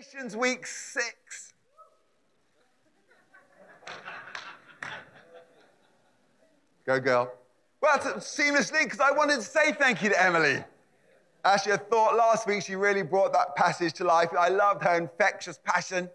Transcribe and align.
Galatians 0.00 0.34
week 0.34 0.66
six. 0.66 1.52
Go, 6.86 6.98
girl. 6.98 7.30
Well, 7.82 7.98
seamlessly, 7.98 8.84
because 8.84 9.00
I 9.00 9.10
wanted 9.10 9.36
to 9.36 9.42
say 9.42 9.72
thank 9.72 10.02
you 10.02 10.08
to 10.08 10.22
Emily. 10.22 10.64
Actually, 11.44 11.72
I 11.72 11.76
thought 11.76 12.16
last 12.16 12.46
week 12.46 12.62
she 12.62 12.76
really 12.76 13.02
brought 13.02 13.34
that 13.34 13.54
passage 13.56 13.92
to 13.94 14.04
life. 14.04 14.30
I 14.38 14.48
loved 14.48 14.82
her 14.84 14.96
infectious 14.96 15.58
passion 15.62 16.08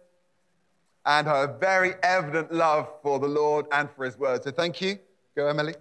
and 1.05 1.27
her 1.27 1.55
very 1.59 1.93
evident 2.01 2.51
love 2.51 2.89
for 3.03 3.19
the 3.19 3.27
Lord 3.27 3.67
and 3.71 3.87
for 3.91 4.05
his 4.05 4.17
word. 4.17 4.43
So 4.43 4.51
thank 4.51 4.81
you. 4.81 4.97
Go, 5.35 5.47
Emily. 5.47 5.75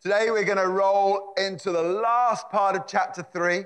Today 0.00 0.30
we're 0.30 0.44
going 0.44 0.58
to 0.58 0.68
roll 0.68 1.34
into 1.36 1.72
the 1.72 1.82
last 1.82 2.48
part 2.50 2.76
of 2.76 2.86
chapter 2.86 3.26
three 3.32 3.64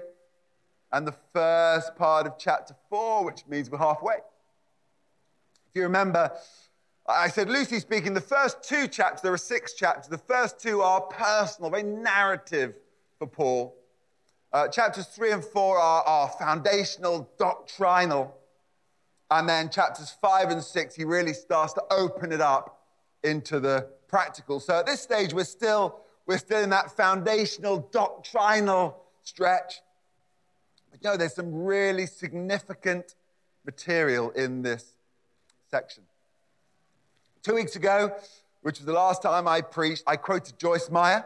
and 0.95 1.05
the 1.05 1.15
first 1.33 1.97
part 1.97 2.25
of 2.25 2.39
chapter 2.39 2.73
four, 2.89 3.25
which 3.25 3.45
means 3.49 3.69
we're 3.69 3.79
halfway. 3.79 4.15
If 4.15 5.75
you 5.75 5.83
remember, 5.83 6.31
I 7.05 7.29
said, 7.29 7.51
loosely 7.51 7.81
speaking, 7.81 8.15
the 8.15 8.21
first 8.21 8.63
two 8.63 8.87
chapters, 8.87 9.21
there 9.21 9.33
are 9.33 9.37
six 9.37 9.75
chapters, 9.75 10.07
the 10.07 10.19
first 10.19 10.61
two 10.61 10.83
are 10.83 11.01
personal, 11.01 11.69
very 11.69 11.83
narrative 11.83 12.75
for 13.19 13.27
Paul. 13.27 13.77
Uh, 14.53 14.69
chapters 14.69 15.07
three 15.07 15.33
and 15.33 15.45
four 15.45 15.79
are, 15.79 16.05
are 16.05 16.29
foundational, 16.39 17.29
doctrinal. 17.41 18.33
And 19.33 19.49
then 19.49 19.71
chapters 19.71 20.17
five 20.23 20.51
and 20.51 20.63
six, 20.63 20.95
he 20.95 21.05
really 21.05 21.33
starts 21.33 21.73
to 21.73 21.83
open 21.91 22.31
it 22.31 22.41
up 22.41 22.85
into 23.25 23.59
the 23.59 23.89
practical. 24.07 24.61
So 24.61 24.79
at 24.79 24.87
this 24.87 25.01
stage, 25.01 25.35
we're 25.35 25.43
still, 25.43 25.99
we're 26.25 26.39
still 26.39 26.63
in 26.63 26.71
that 26.71 26.97
foundational, 26.97 27.89
doctrinal 27.91 29.03
stretch. 29.23 29.81
You 31.03 31.11
know, 31.11 31.17
there's 31.17 31.35
some 31.35 31.53
really 31.53 32.07
significant 32.07 33.15
material 33.65 34.31
in 34.31 34.63
this 34.63 34.93
section. 35.71 36.05
Two 37.43 37.55
weeks 37.55 37.77
ago, 37.77 38.15
which 38.63 38.79
was 38.79 38.87
the 38.87 38.93
last 38.93 39.21
time 39.21 39.49
I 39.49 39.61
preached, 39.61 40.05
I 40.07 40.17
quoted 40.17 40.59
Joyce 40.59 40.91
Meyer. 40.91 41.25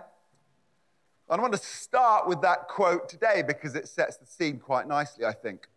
I 1.30 1.36
want 1.36 1.52
to 1.52 1.58
start 1.58 2.26
with 2.26 2.40
that 2.40 2.68
quote 2.68 3.08
today 3.08 3.44
because 3.46 3.74
it 3.74 3.86
sets 3.86 4.16
the 4.16 4.24
scene 4.24 4.58
quite 4.58 4.88
nicely, 4.88 5.26
I 5.26 5.32
think. 5.32 5.68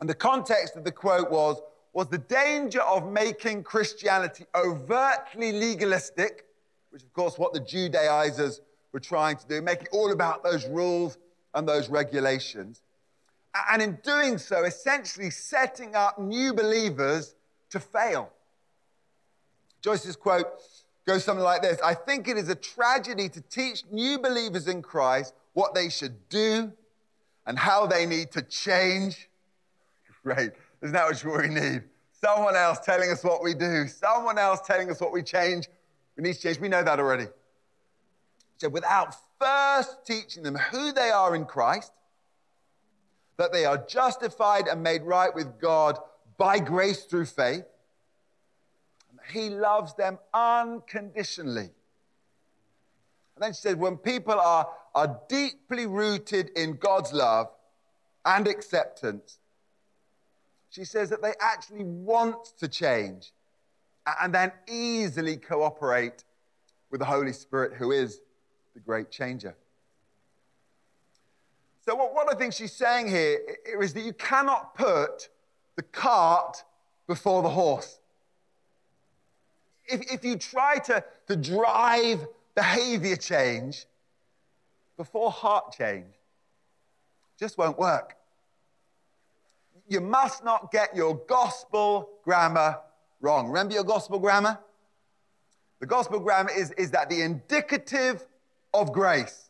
And 0.00 0.08
the 0.08 0.14
context 0.14 0.74
of 0.74 0.82
the 0.82 0.90
quote 0.90 1.30
was, 1.30 1.62
was 1.92 2.08
the 2.08 2.18
danger 2.18 2.80
of 2.80 3.10
making 3.10 3.62
Christianity 3.62 4.46
overtly 4.54 5.52
legalistic, 5.52 6.46
which, 6.90 7.02
of 7.02 7.12
course, 7.12 7.38
what 7.38 7.52
the 7.52 7.60
Judaizers 7.60 8.60
were 8.92 9.00
trying 9.00 9.36
to 9.36 9.46
do, 9.46 9.62
make 9.62 9.82
it 9.82 9.88
all 9.92 10.10
about 10.10 10.42
those 10.42 10.66
rules 10.66 11.16
and 11.54 11.68
those 11.68 11.88
regulations. 11.88 12.82
And 13.70 13.82
in 13.82 13.98
doing 14.02 14.38
so, 14.38 14.64
essentially 14.64 15.30
setting 15.30 15.94
up 15.94 16.18
new 16.18 16.54
believers 16.54 17.34
to 17.70 17.80
fail. 17.80 18.30
Joyce's 19.82 20.16
quote 20.16 20.46
goes 21.06 21.24
something 21.24 21.42
like 21.42 21.62
this 21.62 21.80
I 21.82 21.94
think 21.94 22.28
it 22.28 22.36
is 22.36 22.48
a 22.48 22.54
tragedy 22.54 23.28
to 23.30 23.40
teach 23.40 23.84
new 23.90 24.18
believers 24.18 24.68
in 24.68 24.82
Christ 24.82 25.34
what 25.54 25.74
they 25.74 25.88
should 25.88 26.28
do 26.28 26.72
and 27.46 27.58
how 27.58 27.86
they 27.86 28.06
need 28.06 28.30
to 28.32 28.42
change. 28.42 29.28
Great. 30.22 30.52
Isn't 30.82 30.92
that 30.94 31.24
what 31.24 31.42
we 31.42 31.48
need? 31.48 31.82
Someone 32.12 32.54
else 32.54 32.78
telling 32.80 33.10
us 33.10 33.24
what 33.24 33.42
we 33.42 33.54
do, 33.54 33.86
someone 33.88 34.38
else 34.38 34.60
telling 34.66 34.90
us 34.90 35.00
what 35.00 35.12
we 35.12 35.22
change. 35.22 35.68
We 36.16 36.22
need 36.22 36.34
to 36.34 36.40
change. 36.40 36.60
We 36.60 36.68
know 36.68 36.82
that 36.82 36.98
already. 36.98 37.26
So, 38.58 38.68
without 38.68 39.16
first 39.40 40.04
teaching 40.06 40.42
them 40.42 40.54
who 40.54 40.92
they 40.92 41.10
are 41.10 41.34
in 41.34 41.46
Christ, 41.46 41.92
that 43.40 43.52
they 43.52 43.64
are 43.64 43.78
justified 43.78 44.68
and 44.68 44.82
made 44.82 45.02
right 45.02 45.34
with 45.34 45.58
God 45.58 45.98
by 46.36 46.58
grace 46.58 47.04
through 47.04 47.24
faith, 47.24 47.64
he 49.32 49.48
loves 49.48 49.94
them 49.94 50.18
unconditionally. 50.34 51.70
And 53.34 53.38
then 53.38 53.54
she 53.54 53.62
said, 53.62 53.78
when 53.78 53.96
people 53.96 54.38
are, 54.38 54.68
are 54.94 55.18
deeply 55.30 55.86
rooted 55.86 56.50
in 56.50 56.76
God's 56.76 57.14
love 57.14 57.46
and 58.26 58.46
acceptance, 58.46 59.38
she 60.68 60.84
says 60.84 61.08
that 61.08 61.22
they 61.22 61.32
actually 61.40 61.84
want 61.84 62.52
to 62.58 62.68
change 62.68 63.32
and 64.20 64.34
then 64.34 64.52
easily 64.68 65.38
cooperate 65.38 66.24
with 66.90 67.00
the 67.00 67.06
Holy 67.06 67.32
Spirit, 67.32 67.72
who 67.78 67.90
is 67.90 68.20
the 68.74 68.80
great 68.80 69.10
changer. 69.10 69.56
So, 71.84 71.94
what, 71.94 72.14
what 72.14 72.32
I 72.32 72.36
think 72.36 72.52
she's 72.52 72.72
saying 72.72 73.08
here 73.08 73.40
is 73.80 73.94
that 73.94 74.02
you 74.02 74.12
cannot 74.12 74.74
put 74.74 75.28
the 75.76 75.82
cart 75.82 76.62
before 77.06 77.42
the 77.42 77.48
horse 77.48 78.00
if, 79.90 80.12
if 80.12 80.24
you 80.24 80.36
try 80.36 80.78
to, 80.78 81.04
to 81.26 81.36
drive 81.36 82.26
behavior 82.54 83.16
change 83.16 83.86
before 84.96 85.30
heart 85.30 85.72
change, 85.76 86.14
just 87.38 87.58
won't 87.58 87.78
work. 87.78 88.16
You 89.88 90.00
must 90.00 90.44
not 90.44 90.70
get 90.70 90.94
your 90.94 91.16
gospel 91.26 92.10
grammar 92.24 92.78
wrong. 93.20 93.48
Remember 93.48 93.74
your 93.74 93.84
gospel 93.84 94.18
grammar? 94.18 94.58
The 95.80 95.86
gospel 95.86 96.20
grammar 96.20 96.50
is, 96.50 96.70
is 96.72 96.90
that 96.92 97.08
the 97.08 97.22
indicative 97.22 98.24
of 98.74 98.92
grace 98.92 99.49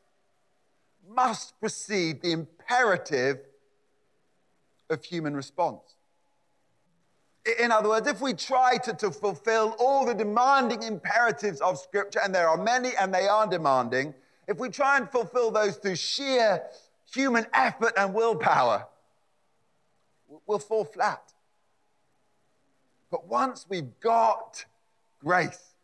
must 1.08 1.58
precede 1.60 2.22
the 2.22 2.32
imperative 2.32 3.38
of 4.88 5.04
human 5.04 5.34
response. 5.34 5.96
In 7.58 7.72
other 7.72 7.88
words, 7.88 8.06
if 8.06 8.20
we 8.20 8.34
try 8.34 8.76
to, 8.78 8.92
to 8.94 9.10
fulfill 9.10 9.74
all 9.78 10.04
the 10.04 10.14
demanding 10.14 10.82
imperatives 10.82 11.60
of 11.60 11.78
Scripture, 11.78 12.20
and 12.22 12.34
there 12.34 12.48
are 12.48 12.62
many 12.62 12.90
and 13.00 13.14
they 13.14 13.26
are 13.26 13.46
demanding, 13.46 14.14
if 14.46 14.58
we 14.58 14.68
try 14.68 14.98
and 14.98 15.08
fulfill 15.08 15.50
those 15.50 15.76
through 15.76 15.96
sheer 15.96 16.62
human 17.12 17.46
effort 17.54 17.92
and 17.96 18.12
willpower, 18.12 18.86
we'll 20.46 20.58
fall 20.58 20.84
flat. 20.84 21.32
But 23.10 23.26
once 23.26 23.66
we've 23.68 23.98
got 24.00 24.64
grace, 25.18 25.74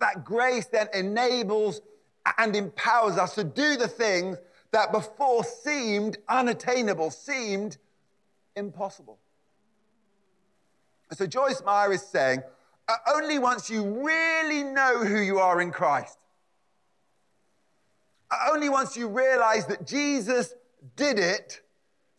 that 0.00 0.24
grace 0.24 0.66
then 0.66 0.88
enables 0.94 1.80
and 2.38 2.56
empowers 2.56 3.16
us 3.16 3.34
to 3.34 3.44
do 3.44 3.76
the 3.76 3.88
things 3.88 4.38
that 4.72 4.92
before 4.92 5.44
seemed 5.44 6.18
unattainable, 6.28 7.10
seemed 7.10 7.78
impossible. 8.56 9.18
So 11.12 11.26
Joyce 11.26 11.62
Meyer 11.64 11.92
is 11.92 12.02
saying, 12.02 12.42
uh, 12.88 12.96
only 13.14 13.38
once 13.38 13.70
you 13.70 13.82
really 13.84 14.62
know 14.62 15.04
who 15.04 15.20
you 15.20 15.38
are 15.38 15.60
in 15.60 15.70
Christ, 15.70 16.18
uh, 18.30 18.50
only 18.52 18.68
once 18.68 18.96
you 18.96 19.08
realize 19.08 19.66
that 19.66 19.86
Jesus 19.86 20.54
did 20.96 21.18
it, 21.18 21.60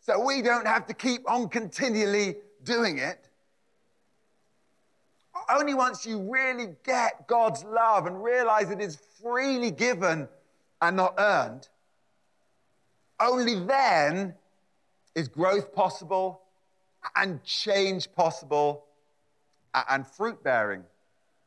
so 0.00 0.24
we 0.24 0.40
don't 0.40 0.66
have 0.66 0.86
to 0.86 0.94
keep 0.94 1.30
on 1.30 1.48
continually 1.48 2.36
doing 2.64 2.98
it. 2.98 3.27
Only 5.48 5.74
once 5.74 6.04
you 6.04 6.30
really 6.30 6.74
get 6.84 7.26
God's 7.26 7.64
love 7.64 8.06
and 8.06 8.22
realize 8.22 8.70
it 8.70 8.80
is 8.80 8.98
freely 9.22 9.70
given 9.70 10.28
and 10.82 10.96
not 10.96 11.14
earned, 11.18 11.68
only 13.18 13.58
then 13.64 14.34
is 15.14 15.28
growth 15.28 15.74
possible 15.74 16.42
and 17.16 17.42
change 17.44 18.12
possible 18.12 18.84
and 19.88 20.06
fruit 20.06 20.42
bearing 20.42 20.84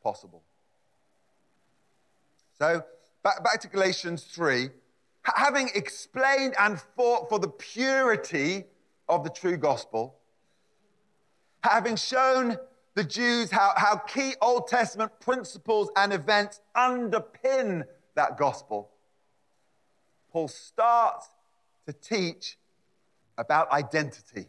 possible. 0.02 0.42
So, 2.58 2.84
back, 3.22 3.42
back 3.44 3.60
to 3.60 3.68
Galatians 3.68 4.24
3. 4.24 4.70
Having 5.22 5.70
explained 5.74 6.54
and 6.58 6.80
fought 6.96 7.28
for 7.28 7.38
the 7.38 7.48
purity 7.48 8.64
of 9.08 9.22
the 9.22 9.30
true 9.30 9.56
gospel, 9.56 10.16
having 11.62 11.96
shown 11.96 12.58
the 12.94 13.04
Jews 13.04 13.50
how, 13.50 13.72
how 13.76 13.96
key 13.96 14.34
Old 14.40 14.68
Testament 14.68 15.12
principles 15.20 15.90
and 15.96 16.12
events 16.12 16.60
underpin 16.76 17.84
that 18.14 18.36
gospel, 18.36 18.90
Paul 20.30 20.48
starts 20.48 21.28
to 21.86 21.92
teach 21.92 22.58
about 23.38 23.70
identity 23.70 24.48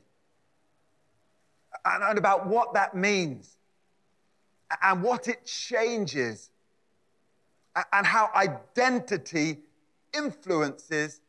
and 1.86 2.18
about 2.18 2.48
what 2.48 2.74
that 2.74 2.96
means 2.96 3.58
and 4.82 5.02
what 5.04 5.28
it 5.28 5.46
changes 5.46 6.50
and 7.92 8.06
how 8.06 8.30
identity 8.36 9.60
influences 10.16 11.22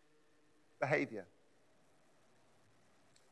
behavior. 0.80 1.26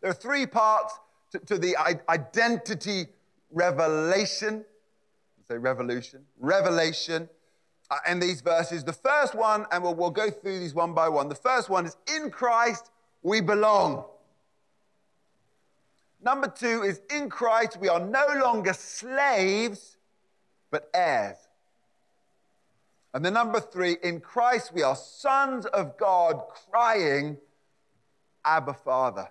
There 0.01 0.11
are 0.11 0.15
three 0.15 0.47
parts 0.47 0.99
to, 1.33 1.39
to 1.41 1.59
the 1.59 1.77
identity 2.09 3.07
revelation. 3.53 4.65
Say 5.49 5.59
revolution, 5.59 6.25
revelation 6.39 7.29
uh, 7.91 7.99
in 8.09 8.21
these 8.21 8.41
verses. 8.41 8.85
The 8.85 8.93
first 8.93 9.35
one, 9.35 9.67
and 9.71 9.83
we'll, 9.83 9.95
we'll 9.95 10.11
go 10.11 10.31
through 10.31 10.61
these 10.61 10.75
one 10.75 10.95
by 10.95 11.09
one. 11.09 11.29
The 11.29 11.35
first 11.35 11.69
one 11.69 11.85
is 11.85 11.97
in 12.15 12.31
Christ 12.31 12.91
we 13.23 13.41
belong. 13.41 14.05
Number 16.21 16.49
two 16.49 16.83
is 16.83 17.01
in 17.11 17.29
Christ, 17.29 17.79
we 17.81 17.89
are 17.89 18.01
no 18.01 18.27
longer 18.41 18.73
slaves, 18.73 19.97
but 20.71 20.89
heirs. 20.95 21.37
And 23.15 23.25
the 23.25 23.31
number 23.31 23.61
three, 23.61 23.97
in 24.03 24.21
Christ, 24.21 24.73
we 24.73 24.83
are 24.83 24.97
sons 24.97 25.67
of 25.67 25.99
God 25.99 26.41
crying, 26.71 27.37
Abba, 28.45 28.73
Father. 28.73 29.29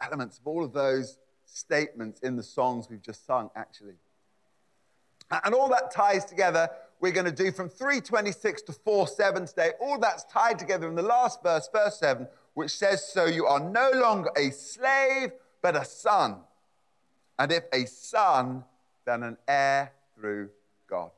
Elements 0.00 0.38
of 0.38 0.46
all 0.46 0.64
of 0.64 0.72
those 0.72 1.18
statements 1.46 2.20
in 2.20 2.36
the 2.36 2.42
songs 2.42 2.88
we've 2.90 3.02
just 3.02 3.26
sung, 3.26 3.50
actually. 3.56 3.94
And 5.44 5.54
all 5.54 5.68
that 5.70 5.90
ties 5.90 6.24
together. 6.24 6.68
We're 7.00 7.12
going 7.12 7.26
to 7.26 7.32
do 7.32 7.52
from 7.52 7.68
326 7.68 8.62
to 8.62 8.72
47 8.72 9.46
today. 9.46 9.70
All 9.80 9.98
that's 9.98 10.24
tied 10.24 10.58
together 10.58 10.88
in 10.88 10.94
the 10.94 11.02
last 11.02 11.42
verse, 11.42 11.68
verse 11.72 11.98
7, 11.98 12.26
which 12.54 12.70
says, 12.70 13.04
So 13.04 13.26
you 13.26 13.46
are 13.46 13.60
no 13.60 13.90
longer 13.94 14.30
a 14.36 14.50
slave, 14.50 15.32
but 15.62 15.76
a 15.76 15.84
son. 15.84 16.36
And 17.38 17.52
if 17.52 17.64
a 17.72 17.84
son, 17.86 18.64
then 19.04 19.22
an 19.22 19.36
heir 19.46 19.92
through 20.14 20.50
God. 20.88 21.10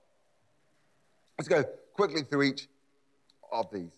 Let's 1.38 1.48
go 1.48 1.64
quickly 1.94 2.22
through 2.22 2.42
each 2.42 2.68
of 3.52 3.70
these. 3.70 3.92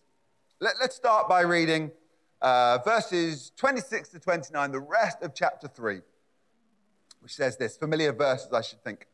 Let, 0.61 0.76
us 0.76 0.94
start 0.94 1.29
by 1.29 1.41
reading 1.41 1.91
uh, 2.43 2.79
verses 2.85 3.53
26 3.56 4.11
to 4.11 4.19
29, 4.19 4.73
the 4.73 4.81
rest 4.81 5.23
of 5.23 5.35
chapter 5.35 5.69
3, 5.69 6.00
which 7.21 7.35
says 7.35 7.57
this 7.57 7.77
familiar 7.77 8.13
verses, 8.13 8.53
I 8.53 8.63
should 8.63 8.83
think. 8.83 9.07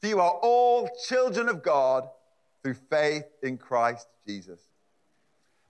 For 0.00 0.08
you 0.08 0.20
are 0.20 0.38
all 0.42 0.88
children 1.06 1.48
of 1.48 1.62
God 1.62 2.08
through 2.62 2.74
faith 2.74 3.24
in 3.42 3.58
Christ 3.58 4.08
Jesus. 4.26 4.60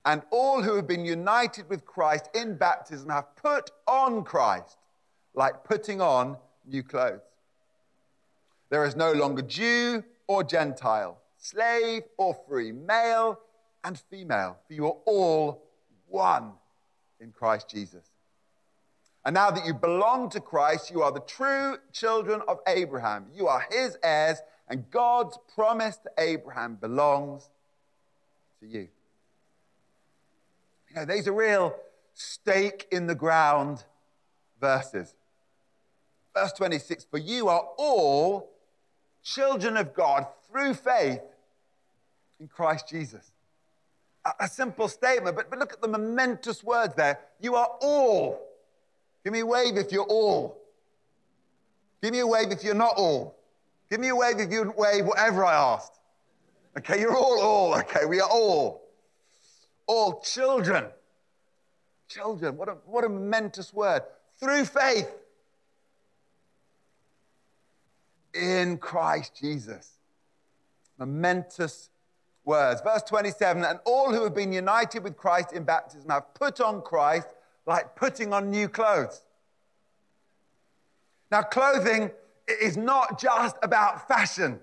And 0.05 0.23
all 0.31 0.63
who 0.63 0.75
have 0.77 0.87
been 0.87 1.05
united 1.05 1.69
with 1.69 1.85
Christ 1.85 2.29
in 2.35 2.57
baptism 2.57 3.09
have 3.09 3.37
put 3.37 3.71
on 3.87 4.25
Christ, 4.25 4.77
like 5.35 5.65
putting 5.65 6.01
on 6.01 6.37
new 6.67 6.83
clothes. 6.83 7.21
There 8.71 8.85
is 8.85 8.97
no 8.97 9.13
longer 9.13 9.43
Jew 9.43 10.03
or 10.27 10.43
Gentile, 10.43 11.19
slave 11.37 12.05
or 12.17 12.35
free, 12.49 12.73
male 12.73 13.39
and 13.85 13.99
female, 14.11 14.59
for 14.67 14.73
you 14.73 14.87
are 14.87 14.97
all 15.05 15.63
one 16.09 16.53
in 17.21 17.33
Christ 17.33 17.69
Jesus. 17.69 18.12
And 19.25 19.35
now 19.35 19.51
that 19.51 19.65
you 19.65 19.73
belong 19.73 20.31
to 20.31 20.41
Christ, 20.41 20.91
you 20.91 21.03
are 21.03 21.13
the 21.13 21.21
true 21.21 21.77
children 21.93 22.43
of 22.49 22.59
Abraham. 22.67 23.27
You 23.33 23.47
are 23.47 23.65
his 23.71 23.97
heirs, 24.03 24.39
and 24.69 24.91
God's 24.91 25.39
promise 25.55 25.97
to 25.99 26.11
Abraham 26.19 26.77
belongs 26.77 27.49
to 28.61 28.67
you. 28.67 28.89
You 30.91 30.97
know, 30.97 31.05
these 31.05 31.29
are 31.29 31.33
real 31.33 31.75
stake 32.15 32.89
in 32.91 33.07
the 33.07 33.15
ground 33.15 33.85
verses. 34.61 35.15
Verse 36.35 36.53
26 36.53 37.07
For 37.11 37.19
you 37.19 37.49
are 37.49 37.69
all 37.79 38.51
children 39.23 39.77
of 39.77 39.95
God 39.95 40.27
through 40.51 40.75
faith 40.75 41.21
in 42.41 42.49
Christ 42.49 42.89
Jesus. 42.89 43.31
A, 44.25 44.33
a 44.41 44.49
simple 44.49 44.89
statement, 44.89 45.37
but, 45.37 45.49
but 45.49 45.59
look 45.59 45.73
at 45.73 45.81
the 45.81 45.89
momentous 45.89 46.65
words 46.65 46.95
there. 46.95 47.21
You 47.41 47.55
are 47.55 47.71
all 47.81 48.51
Give 49.25 49.33
me 49.33 49.41
a 49.41 49.47
wave 49.47 49.77
if 49.77 49.93
you're 49.93 50.05
all. 50.05 50.59
Give 52.03 52.13
me 52.13 52.19
a 52.19 52.27
wave 52.27 52.51
if 52.51 52.65
you're 52.65 52.75
not 52.75 52.95
all. 52.97 53.37
Give 53.91 54.01
me 54.01 54.09
a 54.09 54.17
wave 54.17 54.41
if 54.41 54.51
you 54.51 54.73
wave 54.77 55.05
whatever 55.05 55.45
I 55.45 55.55
asked. 55.55 55.99
Okay, 56.79 57.01
you're 57.01 57.15
all 57.15 57.41
all. 57.41 57.75
Okay, 57.81 58.05
we 58.07 58.21
are 58.21 58.29
all. 58.29 58.83
All 59.87 60.21
children. 60.21 60.87
Children, 62.09 62.57
what 62.57 62.69
a, 62.69 62.73
what 62.87 63.05
a 63.05 63.09
momentous 63.09 63.73
word. 63.73 64.03
Through 64.41 64.65
faith 64.65 65.11
in 68.35 68.79
Christ 68.79 69.37
Jesus. 69.39 69.93
Momentous 70.99 71.91
words. 72.45 72.81
Verse 72.81 73.03
27 73.03 73.65
And 73.65 73.79
all 73.85 74.13
who 74.13 74.25
have 74.25 74.35
been 74.35 74.53
united 74.53 75.05
with 75.05 75.17
Christ 75.17 75.53
in 75.53 75.65
baptism 75.65 76.11
have 76.11 76.35
put 76.35 76.61
on 76.61 76.83
Christ 76.83 77.29
like 77.67 77.94
putting 77.97 78.32
on 78.32 78.50
new 78.50 78.69
clothes. 78.69 79.23
Now, 81.31 81.43
clothing 81.43 82.11
is 82.61 82.76
not 82.76 83.19
just 83.19 83.56
about 83.62 84.06
fashion, 84.09 84.61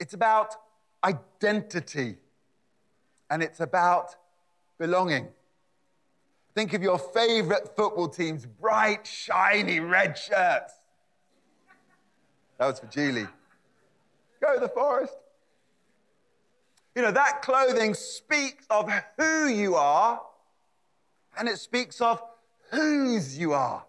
it's 0.00 0.14
about 0.14 0.54
identity 1.04 2.16
and 3.30 3.42
it's 3.42 3.60
about 3.60 4.14
belonging. 4.78 5.28
Think 6.54 6.72
of 6.72 6.82
your 6.82 6.98
favorite 6.98 7.76
football 7.76 8.08
team's 8.08 8.46
bright, 8.46 9.06
shiny 9.06 9.80
red 9.80 10.16
shirts. 10.16 10.72
That 12.58 12.66
was 12.66 12.80
for 12.80 12.86
Julie. 12.86 13.28
Go 14.40 14.54
to 14.54 14.60
the 14.60 14.68
forest. 14.68 15.14
You 16.94 17.02
know, 17.02 17.12
that 17.12 17.42
clothing 17.42 17.94
speaks 17.94 18.66
of 18.70 18.90
who 19.16 19.48
you 19.48 19.76
are 19.76 20.20
and 21.36 21.48
it 21.48 21.58
speaks 21.58 22.00
of 22.00 22.22
whose 22.70 23.38
you 23.38 23.52
are. 23.52 23.84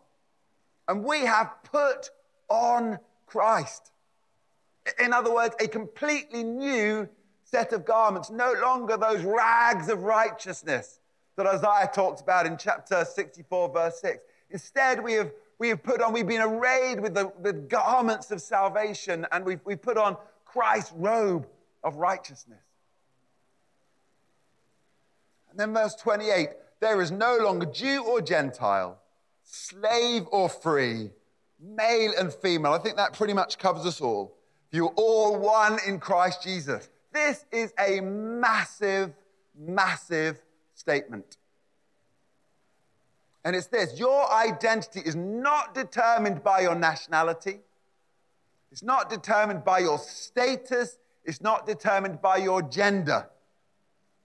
And 0.88 1.04
we 1.04 1.20
have 1.22 1.52
put 1.64 2.10
on 2.50 3.00
Christ. 3.26 3.92
In 5.00 5.14
other 5.14 5.34
words, 5.34 5.56
a 5.60 5.68
completely 5.68 6.44
new 6.44 7.08
set 7.44 7.74
of 7.74 7.86
garments, 7.86 8.30
no 8.30 8.54
longer 8.62 8.98
those 8.98 9.22
rags 9.24 9.90
of 9.90 10.04
righteousness 10.04 11.00
that 11.36 11.48
Isaiah 11.48 11.90
talks 11.94 12.22
about 12.22 12.46
in 12.46 12.58
chapter 12.58 13.06
64, 13.06 13.70
verse 13.70 14.02
6. 14.02 14.20
Instead, 14.52 15.04
we 15.04 15.14
have, 15.14 15.32
we 15.58 15.70
have 15.70 15.82
put 15.82 16.02
on, 16.02 16.12
we've 16.12 16.28
been 16.28 16.42
arrayed 16.42 17.00
with 17.00 17.14
the, 17.14 17.32
the 17.42 17.54
garments 17.54 18.32
of 18.32 18.42
salvation, 18.42 19.26
and 19.32 19.46
we've, 19.46 19.62
we've 19.64 19.82
put 19.82 19.98
on 19.98 20.18
Christ's 20.46 20.92
robe 20.96 21.48
of 21.84 21.96
righteousness. 21.96 22.60
And 25.50 25.60
then 25.60 25.74
verse 25.74 25.96
28 25.96 26.50
there 26.80 27.02
is 27.02 27.12
no 27.12 27.38
longer 27.38 27.66
Jew 27.66 28.04
or 28.04 28.22
Gentile, 28.22 29.00
slave 29.44 30.24
or 30.32 30.50
free, 30.50 31.12
male 31.60 32.14
and 32.18 32.34
female. 32.34 32.74
I 32.74 32.80
think 32.80 32.96
that 32.96 33.14
pretty 33.14 33.34
much 33.34 33.58
covers 33.58 33.86
us 33.86 34.02
all. 34.02 34.36
You're 34.72 34.94
all 34.96 35.38
one 35.38 35.80
in 35.86 36.00
Christ 36.00 36.44
Jesus. 36.44 36.90
This 37.12 37.46
is 37.52 37.74
a 37.80 38.02
massive, 38.02 39.14
massive 39.58 40.42
statement. 40.76 41.38
And 43.44 43.56
it's 43.56 43.68
this 43.68 44.00
your 44.00 44.32
identity 44.32 45.02
is 45.04 45.16
not 45.16 45.74
determined 45.74 46.44
by 46.44 46.62
your 46.62 46.76
nationality, 46.76 47.60
it's 48.72 48.84
not 48.84 49.10
determined 49.10 49.64
by 49.64 49.80
your 49.80 49.98
status, 49.98 50.98
it's 51.26 51.42
not 51.42 51.66
determined 51.66 52.22
by 52.22 52.38
your 52.38 52.62
gender. 52.62 53.28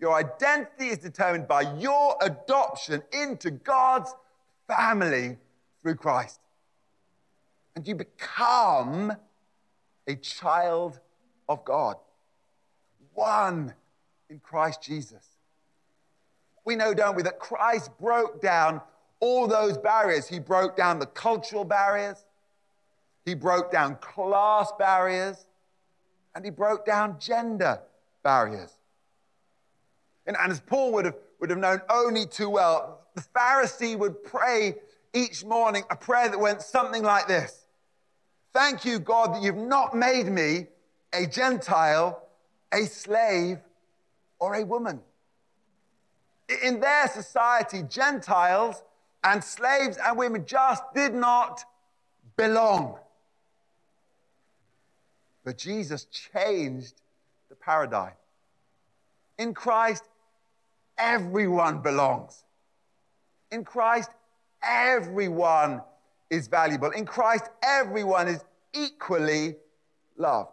Your 0.00 0.14
identity 0.14 0.88
is 0.88 0.98
determined 0.98 1.48
by 1.48 1.62
your 1.78 2.16
adoption 2.20 3.02
into 3.12 3.50
God's 3.50 4.14
family 4.66 5.38
through 5.82 5.96
Christ. 5.96 6.40
And 7.76 7.86
you 7.86 7.94
become 7.94 9.12
a 10.06 10.16
child 10.16 11.00
of 11.48 11.64
God, 11.64 11.96
one 13.14 13.74
in 14.28 14.38
Christ 14.40 14.82
Jesus. 14.82 15.26
We 16.64 16.76
know, 16.76 16.94
don't 16.94 17.16
we, 17.16 17.22
that 17.22 17.38
Christ 17.38 17.90
broke 18.00 18.40
down 18.40 18.80
all 19.20 19.46
those 19.46 19.76
barriers. 19.76 20.28
He 20.28 20.38
broke 20.38 20.76
down 20.76 20.98
the 20.98 21.06
cultural 21.06 21.64
barriers, 21.64 22.24
he 23.24 23.34
broke 23.34 23.70
down 23.70 23.96
class 23.96 24.72
barriers, 24.78 25.46
and 26.34 26.44
he 26.44 26.50
broke 26.50 26.84
down 26.84 27.18
gender 27.18 27.80
barriers. 28.22 28.72
And, 30.26 30.36
and 30.38 30.52
as 30.52 30.60
Paul 30.60 30.92
would 30.92 31.04
have, 31.04 31.16
would 31.40 31.50
have 31.50 31.58
known 31.58 31.80
only 31.90 32.26
too 32.26 32.50
well, 32.50 33.00
the 33.14 33.22
Pharisee 33.34 33.96
would 33.96 34.24
pray 34.24 34.76
each 35.12 35.44
morning 35.44 35.84
a 35.90 35.96
prayer 35.96 36.28
that 36.28 36.38
went 36.38 36.62
something 36.62 37.02
like 37.02 37.28
this 37.28 37.66
Thank 38.52 38.84
you, 38.84 39.00
God, 39.00 39.34
that 39.34 39.42
you've 39.42 39.56
not 39.56 39.96
made 39.96 40.26
me 40.26 40.68
a 41.12 41.26
Gentile, 41.26 42.22
a 42.72 42.84
slave, 42.86 43.58
or 44.38 44.54
a 44.54 44.64
woman. 44.64 45.00
In 46.62 46.80
their 46.80 47.08
society, 47.08 47.82
Gentiles 47.82 48.82
and 49.24 49.42
slaves 49.42 49.96
and 49.96 50.18
women 50.18 50.44
just 50.46 50.82
did 50.94 51.14
not 51.14 51.64
belong. 52.36 52.98
But 55.44 55.58
Jesus 55.58 56.04
changed 56.04 57.00
the 57.48 57.54
paradigm. 57.54 58.12
In 59.38 59.52
Christ, 59.54 60.04
everyone 60.98 61.80
belongs. 61.80 62.44
In 63.50 63.64
Christ, 63.64 64.10
everyone 64.62 65.80
is 66.30 66.48
valuable. 66.48 66.90
In 66.90 67.06
Christ, 67.06 67.48
everyone 67.62 68.28
is 68.28 68.44
equally 68.72 69.56
loved. 70.16 70.50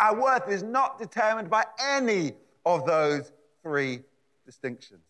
Our 0.00 0.20
worth 0.20 0.48
is 0.50 0.62
not 0.62 0.98
determined 0.98 1.48
by 1.48 1.64
any 1.80 2.32
of 2.64 2.84
those 2.86 3.32
three 3.62 4.00
distinctions. 4.44 5.02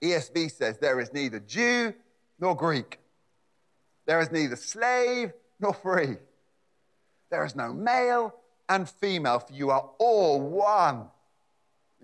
ESV 0.00 0.50
says, 0.50 0.78
There 0.78 1.00
is 1.00 1.12
neither 1.12 1.40
Jew 1.40 1.92
nor 2.38 2.54
Greek. 2.54 3.00
There 4.06 4.20
is 4.20 4.30
neither 4.30 4.56
slave 4.56 5.32
nor 5.58 5.72
free. 5.72 6.16
There 7.30 7.44
is 7.44 7.56
no 7.56 7.72
male 7.72 8.34
and 8.68 8.88
female, 8.88 9.40
for 9.40 9.52
you 9.52 9.70
are 9.70 9.90
all 9.98 10.40
one 10.40 11.06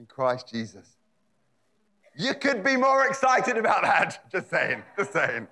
in 0.00 0.07
Christ 0.07 0.49
Jesus. 0.49 0.97
You 2.16 2.35
could 2.35 2.64
be 2.64 2.76
more 2.76 3.07
excited 3.07 3.57
about 3.57 3.83
that. 3.83 4.25
Just 4.33 4.50
saying, 4.50 4.83
just 4.99 5.12
saying. 5.12 5.47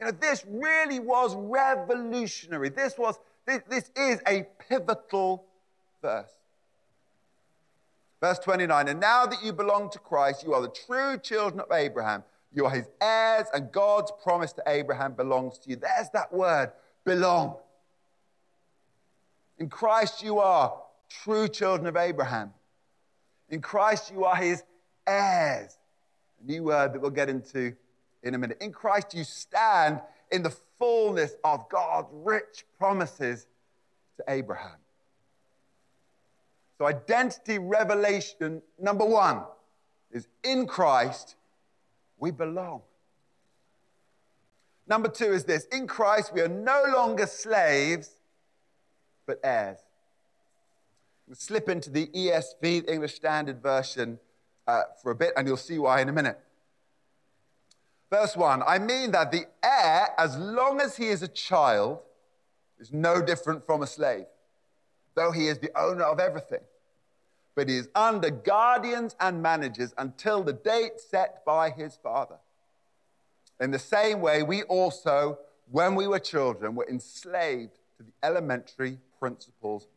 You 0.00 0.06
know, 0.06 0.12
this 0.12 0.44
really 0.48 0.98
was 0.98 1.34
revolutionary. 1.36 2.70
This 2.70 2.96
was, 2.96 3.18
this, 3.46 3.60
this 3.68 3.90
is 3.96 4.20
a 4.26 4.46
pivotal 4.68 5.44
verse. 6.00 6.30
Verse 8.20 8.38
29 8.38 8.88
And 8.88 9.00
now 9.00 9.26
that 9.26 9.44
you 9.44 9.52
belong 9.52 9.90
to 9.90 9.98
Christ, 9.98 10.44
you 10.44 10.54
are 10.54 10.62
the 10.62 10.68
true 10.86 11.18
children 11.18 11.60
of 11.60 11.70
Abraham. 11.72 12.24
You 12.52 12.64
are 12.64 12.70
his 12.70 12.88
heirs, 13.00 13.46
and 13.52 13.70
God's 13.70 14.10
promise 14.22 14.52
to 14.54 14.62
Abraham 14.66 15.12
belongs 15.12 15.58
to 15.58 15.70
you. 15.70 15.76
There's 15.76 16.08
that 16.14 16.32
word, 16.32 16.72
belong. 17.04 17.56
In 19.58 19.68
Christ, 19.68 20.22
you 20.22 20.38
are 20.38 20.74
true 21.08 21.48
children 21.48 21.86
of 21.86 21.96
Abraham. 21.96 22.52
In 23.50 23.60
Christ, 23.60 24.12
you 24.12 24.24
are 24.24 24.36
his 24.36 24.62
heirs. 25.06 25.78
A 26.42 26.46
new 26.46 26.64
word 26.64 26.92
that 26.92 27.00
we'll 27.00 27.10
get 27.10 27.28
into 27.28 27.74
in 28.22 28.34
a 28.34 28.38
minute. 28.38 28.58
In 28.60 28.72
Christ, 28.72 29.14
you 29.14 29.24
stand 29.24 30.00
in 30.30 30.42
the 30.42 30.54
fullness 30.78 31.32
of 31.44 31.68
God's 31.68 32.08
rich 32.12 32.64
promises 32.78 33.46
to 34.18 34.24
Abraham. 34.28 34.76
So, 36.78 36.86
identity 36.86 37.58
revelation 37.58 38.62
number 38.78 39.04
one 39.04 39.42
is 40.12 40.28
in 40.44 40.66
Christ, 40.66 41.34
we 42.18 42.30
belong. 42.30 42.82
Number 44.86 45.08
two 45.08 45.32
is 45.32 45.44
this 45.44 45.64
in 45.66 45.86
Christ, 45.86 46.32
we 46.32 46.40
are 46.40 46.48
no 46.48 46.84
longer 46.94 47.26
slaves, 47.26 48.10
but 49.26 49.40
heirs. 49.42 49.78
Slip 51.32 51.68
into 51.68 51.90
the 51.90 52.06
ESV, 52.06 52.86
the 52.86 52.92
English 52.92 53.14
Standard 53.14 53.62
Version, 53.62 54.18
uh, 54.66 54.82
for 55.02 55.10
a 55.12 55.14
bit, 55.14 55.32
and 55.36 55.46
you'll 55.46 55.56
see 55.56 55.78
why 55.78 56.00
in 56.00 56.08
a 56.08 56.12
minute. 56.12 56.38
Verse 58.10 58.36
1 58.36 58.62
I 58.66 58.78
mean 58.78 59.10
that 59.12 59.30
the 59.30 59.46
heir, 59.62 60.08
as 60.18 60.36
long 60.36 60.80
as 60.80 60.96
he 60.96 61.08
is 61.08 61.22
a 61.22 61.28
child, 61.28 62.00
is 62.78 62.92
no 62.92 63.20
different 63.20 63.66
from 63.66 63.82
a 63.82 63.86
slave, 63.86 64.26
though 65.14 65.32
he 65.32 65.48
is 65.48 65.58
the 65.58 65.70
owner 65.78 66.04
of 66.04 66.20
everything. 66.20 66.60
But 67.54 67.68
he 67.68 67.76
is 67.76 67.88
under 67.94 68.30
guardians 68.30 69.16
and 69.18 69.42
managers 69.42 69.92
until 69.98 70.42
the 70.42 70.52
date 70.52 71.00
set 71.00 71.44
by 71.44 71.70
his 71.70 71.96
father. 71.96 72.36
In 73.60 73.72
the 73.72 73.78
same 73.80 74.20
way, 74.20 74.44
we 74.44 74.62
also, 74.62 75.38
when 75.70 75.96
we 75.96 76.06
were 76.06 76.20
children, 76.20 76.76
were 76.76 76.88
enslaved 76.88 77.74
to 77.96 78.04
the 78.04 78.12
elementary 78.22 78.98
principles 79.18 79.88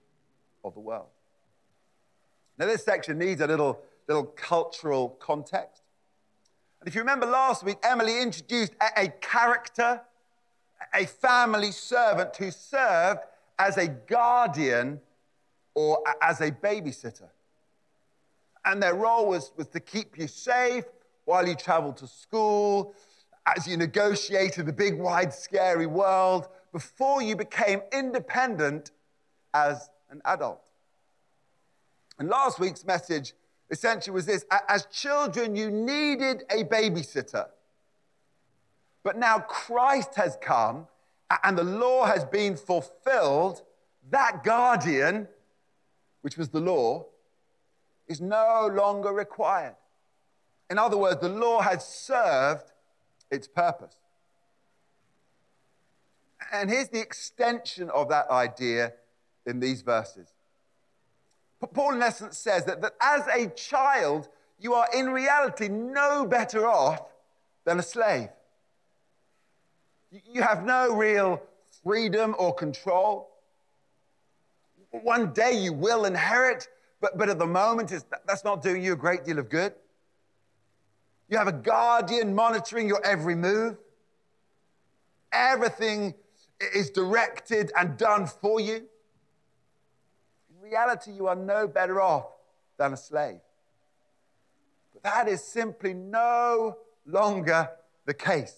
of 0.64 0.74
the 0.74 0.80
world. 0.80 1.10
Now, 2.62 2.68
this 2.68 2.84
section 2.84 3.18
needs 3.18 3.42
a 3.42 3.48
little, 3.48 3.82
little 4.08 4.24
cultural 4.24 5.10
context. 5.20 5.82
And 6.80 6.88
if 6.88 6.94
you 6.94 7.02
remember 7.02 7.26
last 7.26 7.64
week, 7.64 7.78
Emily 7.82 8.22
introduced 8.22 8.74
a, 8.80 9.06
a 9.06 9.08
character, 9.08 10.00
a 10.94 11.08
family 11.08 11.72
servant 11.72 12.36
who 12.38 12.52
served 12.52 13.22
as 13.58 13.78
a 13.78 13.88
guardian 13.88 15.02
or 15.74 16.04
as 16.22 16.40
a 16.40 16.52
babysitter. 16.52 17.30
And 18.64 18.84
their 18.84 18.94
role 18.94 19.28
was, 19.28 19.52
was 19.58 19.70
to 19.70 19.80
keep 19.80 20.20
you 20.20 20.28
safe 20.28 20.86
while 21.26 21.48
you 21.48 21.56
traveled 21.56 21.98
to 21.98 22.08
school, 22.08 22.94
as 23.48 23.66
you 23.66 23.76
negotiated 23.76 24.68
the 24.68 24.74
big, 24.74 25.00
wide, 25.00 25.34
scary 25.34 25.88
world, 25.88 26.48
before 26.72 27.24
you 27.24 27.36
became 27.36 27.82
independent 27.92 28.92
as 29.52 29.90
an 30.12 30.22
adult. 30.26 30.62
And 32.22 32.30
last 32.30 32.60
week's 32.60 32.86
message 32.86 33.34
essentially 33.72 34.14
was 34.14 34.28
this 34.28 34.46
as 34.68 34.86
children, 34.92 35.56
you 35.56 35.72
needed 35.72 36.44
a 36.52 36.64
babysitter. 36.64 37.48
But 39.02 39.18
now 39.18 39.40
Christ 39.40 40.14
has 40.18 40.38
come 40.40 40.86
and 41.44 41.58
the 41.58 41.64
law 41.64 42.06
has 42.06 42.24
been 42.24 42.58
fulfilled. 42.58 43.64
That 44.12 44.44
guardian, 44.44 45.30
which 46.22 46.38
was 46.38 46.50
the 46.50 46.60
law, 46.60 47.08
is 48.08 48.22
no 48.22 48.70
longer 48.72 49.12
required. 49.12 49.78
In 50.70 50.78
other 50.78 50.98
words, 50.98 51.22
the 51.22 51.30
law 51.30 51.62
has 51.62 51.84
served 51.84 52.72
its 53.32 53.48
purpose. 53.48 53.96
And 56.54 56.70
here's 56.70 56.90
the 56.90 57.02
extension 57.02 57.90
of 57.90 58.10
that 58.10 58.30
idea 58.30 58.94
in 59.48 59.60
these 59.60 59.82
verses. 59.82 60.36
Paul, 61.68 61.94
in 61.94 62.02
essence, 62.02 62.38
says 62.38 62.66
that, 62.66 62.82
that 62.82 62.96
as 63.02 63.28
a 63.28 63.48
child, 63.50 64.30
you 64.60 64.74
are 64.74 64.88
in 64.94 65.10
reality 65.10 65.68
no 65.68 66.26
better 66.26 66.68
off 66.68 67.02
than 67.66 67.80
a 67.80 67.84
slave. 67.84 68.30
You 70.12 70.42
have 70.42 70.66
no 70.66 70.94
real 70.96 71.42
freedom 71.84 72.36
or 72.38 72.54
control. 72.54 73.30
One 74.90 75.34
day 75.34 75.54
you 75.54 75.72
will 75.72 76.06
inherit, 76.06 76.68
but, 77.00 77.18
but 77.18 77.30
at 77.30 77.40
the 77.40 77.46
moment, 77.46 77.94
that's 78.28 78.44
not 78.44 78.62
doing 78.62 78.84
you 78.84 78.94
a 78.94 78.98
great 78.98 79.24
deal 79.24 79.40
of 79.40 79.50
good. 79.50 79.74
You 81.30 81.38
have 81.38 81.48
a 81.48 81.54
guardian 81.54 82.36
monitoring 82.36 82.88
your 82.88 83.04
every 83.06 83.36
move. 83.36 83.78
Everything 85.32 86.14
is 86.76 86.90
directed 86.90 87.72
and 87.78 87.98
done 87.98 88.28
for 88.28 88.60
you 88.60 88.88
reality, 90.72 91.12
you 91.12 91.28
are 91.28 91.36
no 91.36 91.68
better 91.68 92.02
off 92.02 92.28
than 92.78 92.94
a 92.94 92.98
slave. 92.98 93.40
But 94.94 95.04
that 95.04 95.28
is 95.28 95.44
simply 95.44 95.94
no 95.94 96.78
longer 97.06 97.70
the 98.06 98.14
case. 98.14 98.56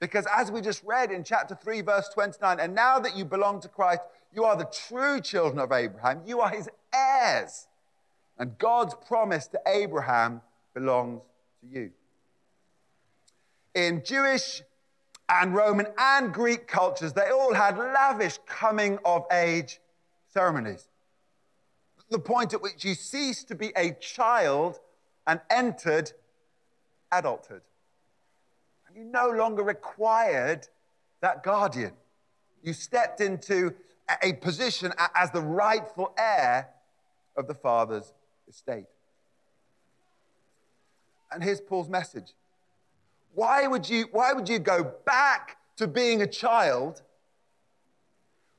Because 0.00 0.26
as 0.34 0.50
we 0.50 0.60
just 0.60 0.82
read 0.84 1.10
in 1.10 1.24
chapter 1.24 1.54
3, 1.54 1.80
verse 1.80 2.08
29, 2.12 2.60
and 2.60 2.74
now 2.74 2.98
that 2.98 3.16
you 3.16 3.24
belong 3.24 3.60
to 3.60 3.68
Christ, 3.68 4.02
you 4.32 4.44
are 4.44 4.56
the 4.56 4.68
true 4.88 5.20
children 5.20 5.58
of 5.58 5.72
Abraham, 5.72 6.22
you 6.26 6.40
are 6.40 6.50
his 6.50 6.68
heirs. 6.92 7.66
And 8.38 8.58
God's 8.58 8.94
promise 9.06 9.46
to 9.48 9.60
Abraham 9.66 10.42
belongs 10.74 11.22
to 11.60 11.78
you. 11.78 11.90
In 13.74 14.04
Jewish 14.04 14.62
and 15.28 15.54
Roman 15.54 15.86
and 15.96 16.34
Greek 16.34 16.66
cultures, 16.66 17.12
they 17.12 17.30
all 17.30 17.54
had 17.54 17.78
lavish 17.78 18.38
coming 18.46 18.98
of 19.04 19.24
age 19.32 19.80
ceremonies. 20.34 20.88
The 22.10 22.18
point 22.18 22.52
at 22.52 22.60
which 22.60 22.84
you 22.84 22.94
ceased 22.94 23.48
to 23.48 23.54
be 23.54 23.72
a 23.76 23.92
child 23.92 24.80
and 25.26 25.40
entered 25.48 26.12
adulthood. 27.10 27.62
And 28.86 28.96
you 28.96 29.04
no 29.04 29.30
longer 29.30 29.62
required 29.62 30.68
that 31.20 31.42
guardian. 31.42 31.92
You 32.62 32.72
stepped 32.72 33.20
into 33.20 33.74
a 34.22 34.34
position 34.34 34.92
as 35.14 35.30
the 35.30 35.40
rightful 35.40 36.12
heir 36.18 36.68
of 37.36 37.46
the 37.46 37.54
father's 37.54 38.12
estate. 38.48 38.86
And 41.32 41.42
here's 41.42 41.60
Paul's 41.60 41.88
message. 41.88 42.34
Why 43.34 43.66
would 43.66 43.88
you, 43.88 44.08
why 44.12 44.32
would 44.32 44.48
you 44.48 44.58
go 44.58 44.92
back 45.06 45.56
to 45.76 45.86
being 45.86 46.22
a 46.22 46.26
child 46.26 47.02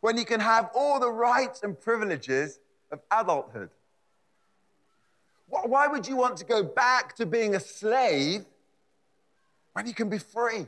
when 0.05 0.19
you 0.19 0.23
can 0.23 0.39
have 0.39 0.69
all 0.75 0.99
the 0.99 1.09
rights 1.09 1.63
and 1.63 1.81
privileges 1.81 2.59
of 2.91 2.99
adulthood? 3.09 3.71
Why 5.47 5.87
would 5.87 6.07
you 6.07 6.15
want 6.15 6.37
to 6.37 6.45
go 6.45 6.61
back 6.61 7.15
to 7.15 7.25
being 7.25 7.55
a 7.55 7.59
slave 7.59 8.45
when 9.73 9.87
you 9.87 9.95
can 9.95 10.07
be 10.07 10.19
free? 10.19 10.67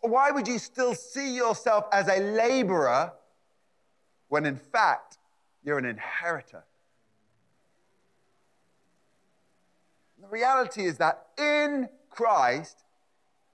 Why 0.00 0.30
would 0.30 0.46
you 0.46 0.60
still 0.60 0.94
see 0.94 1.34
yourself 1.34 1.86
as 1.90 2.06
a 2.06 2.20
laborer 2.20 3.12
when 4.28 4.46
in 4.46 4.58
fact 4.58 5.18
you're 5.64 5.78
an 5.78 5.86
inheritor? 5.86 6.62
The 10.22 10.28
reality 10.28 10.84
is 10.84 10.98
that 10.98 11.26
in 11.36 11.88
Christ, 12.10 12.84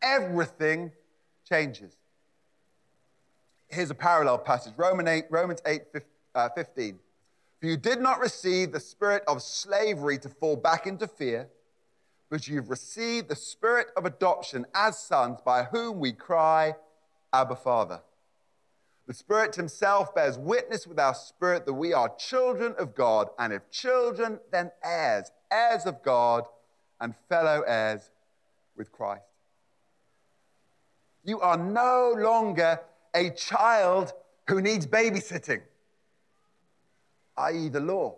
everything 0.03 0.93
changes 1.49 1.97
here's 3.73 3.91
a 3.91 3.95
parallel 3.95 4.39
passage 4.39 4.75
Romans 4.77 5.09
8, 5.09 5.25
Romans 5.31 5.61
8 5.67 5.83
uh, 6.35 6.49
15. 6.51 6.99
For 7.61 7.67
you 7.67 7.77
did 7.77 8.01
not 8.01 8.21
receive 8.21 8.73
the 8.73 8.81
spirit 8.81 9.23
of 9.27 9.43
slavery 9.43 10.19
to 10.19 10.29
fall 10.29 10.57
back 10.57 10.87
into 10.87 11.07
fear, 11.07 11.49
but 12.29 12.47
you've 12.49 12.71
received 12.71 13.29
the 13.29 13.37
spirit 13.37 13.89
of 13.97 14.05
adoption 14.05 14.67
as 14.75 14.99
sons, 14.99 15.41
by 15.45 15.65
whom 15.65 16.01
we 16.01 16.13
cry, 16.13 16.75
Abba, 17.33 17.57
Father. 17.57 18.01
The 19.07 19.15
Spirit 19.15 19.57
Himself 19.57 20.15
bears 20.15 20.39
witness 20.39 20.87
with 20.87 20.99
our 20.99 21.15
spirit 21.15 21.67
that 21.67 21.75
we 21.75 21.93
are 21.93 22.15
children 22.17 22.75
of 22.79 22.95
God, 22.95 23.29
and 23.39 23.53
if 23.53 23.69
children, 23.71 24.39
then 24.51 24.71
heirs, 24.83 25.31
heirs 25.51 25.87
of 25.87 26.03
God, 26.03 26.45
and 27.01 27.15
fellow 27.29 27.63
heirs 27.67 28.11
with 28.77 28.93
Christ. 28.93 29.25
You 31.25 31.41
are 31.41 31.57
no 31.57 32.15
longer 32.17 32.81
a 33.15 33.31
child 33.31 34.13
who 34.49 34.61
needs 34.61 34.87
babysitting, 34.87 35.63
i.e., 37.37 37.69
the 37.69 37.81
law. 37.81 38.17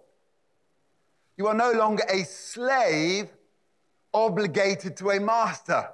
You 1.36 1.48
are 1.48 1.54
no 1.54 1.72
longer 1.72 2.04
a 2.08 2.22
slave 2.24 3.28
obligated 4.12 4.96
to 4.98 5.10
a 5.10 5.20
master, 5.20 5.88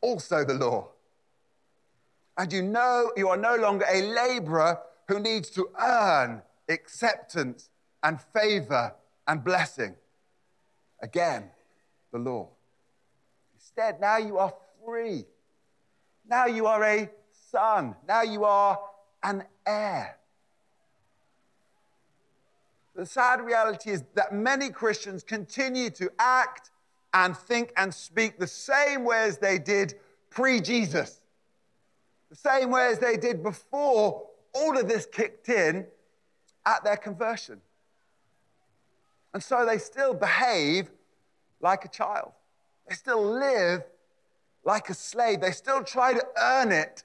also 0.00 0.44
the 0.44 0.54
law. 0.54 0.88
And 2.38 2.52
you 2.52 2.62
know 2.62 3.12
you 3.16 3.28
are 3.28 3.36
no 3.36 3.56
longer 3.56 3.84
a 3.90 4.02
laborer 4.02 4.78
who 5.08 5.18
needs 5.20 5.50
to 5.50 5.68
earn 5.80 6.42
acceptance 6.68 7.68
and 8.02 8.20
favor 8.20 8.94
and 9.26 9.44
blessing. 9.44 9.96
Again, 11.00 11.50
the 12.12 12.18
law. 12.18 12.48
Instead, 13.54 14.00
now 14.00 14.16
you 14.18 14.38
are 14.38 14.54
free. 14.84 15.24
Now 16.28 16.46
you 16.46 16.66
are 16.66 16.82
a 16.84 17.10
son. 17.52 17.94
Now 18.08 18.22
you 18.22 18.44
are 18.44 18.80
an 19.22 19.44
heir. 19.66 20.16
The 22.96 23.06
sad 23.06 23.40
reality 23.40 23.90
is 23.90 24.02
that 24.14 24.34
many 24.34 24.70
Christians 24.70 25.22
continue 25.22 25.90
to 25.90 26.10
act 26.18 26.70
and 27.14 27.36
think 27.36 27.72
and 27.76 27.92
speak 27.92 28.38
the 28.38 28.46
same 28.46 29.04
way 29.04 29.22
as 29.22 29.38
they 29.38 29.58
did 29.58 29.94
pre 30.30 30.60
Jesus, 30.60 31.20
the 32.30 32.36
same 32.36 32.70
way 32.70 32.88
as 32.88 32.98
they 32.98 33.16
did 33.16 33.42
before 33.42 34.26
all 34.54 34.78
of 34.78 34.88
this 34.88 35.06
kicked 35.06 35.48
in 35.48 35.86
at 36.66 36.84
their 36.84 36.96
conversion. 36.96 37.60
And 39.32 39.42
so 39.42 39.64
they 39.64 39.78
still 39.78 40.12
behave 40.12 40.90
like 41.60 41.84
a 41.84 41.88
child. 41.88 42.32
They 42.88 42.94
still 42.94 43.24
live 43.24 43.84
like 44.64 44.90
a 44.90 44.94
slave. 44.94 45.40
They 45.40 45.52
still 45.52 45.82
try 45.82 46.12
to 46.12 46.26
earn 46.40 46.72
it 46.72 47.04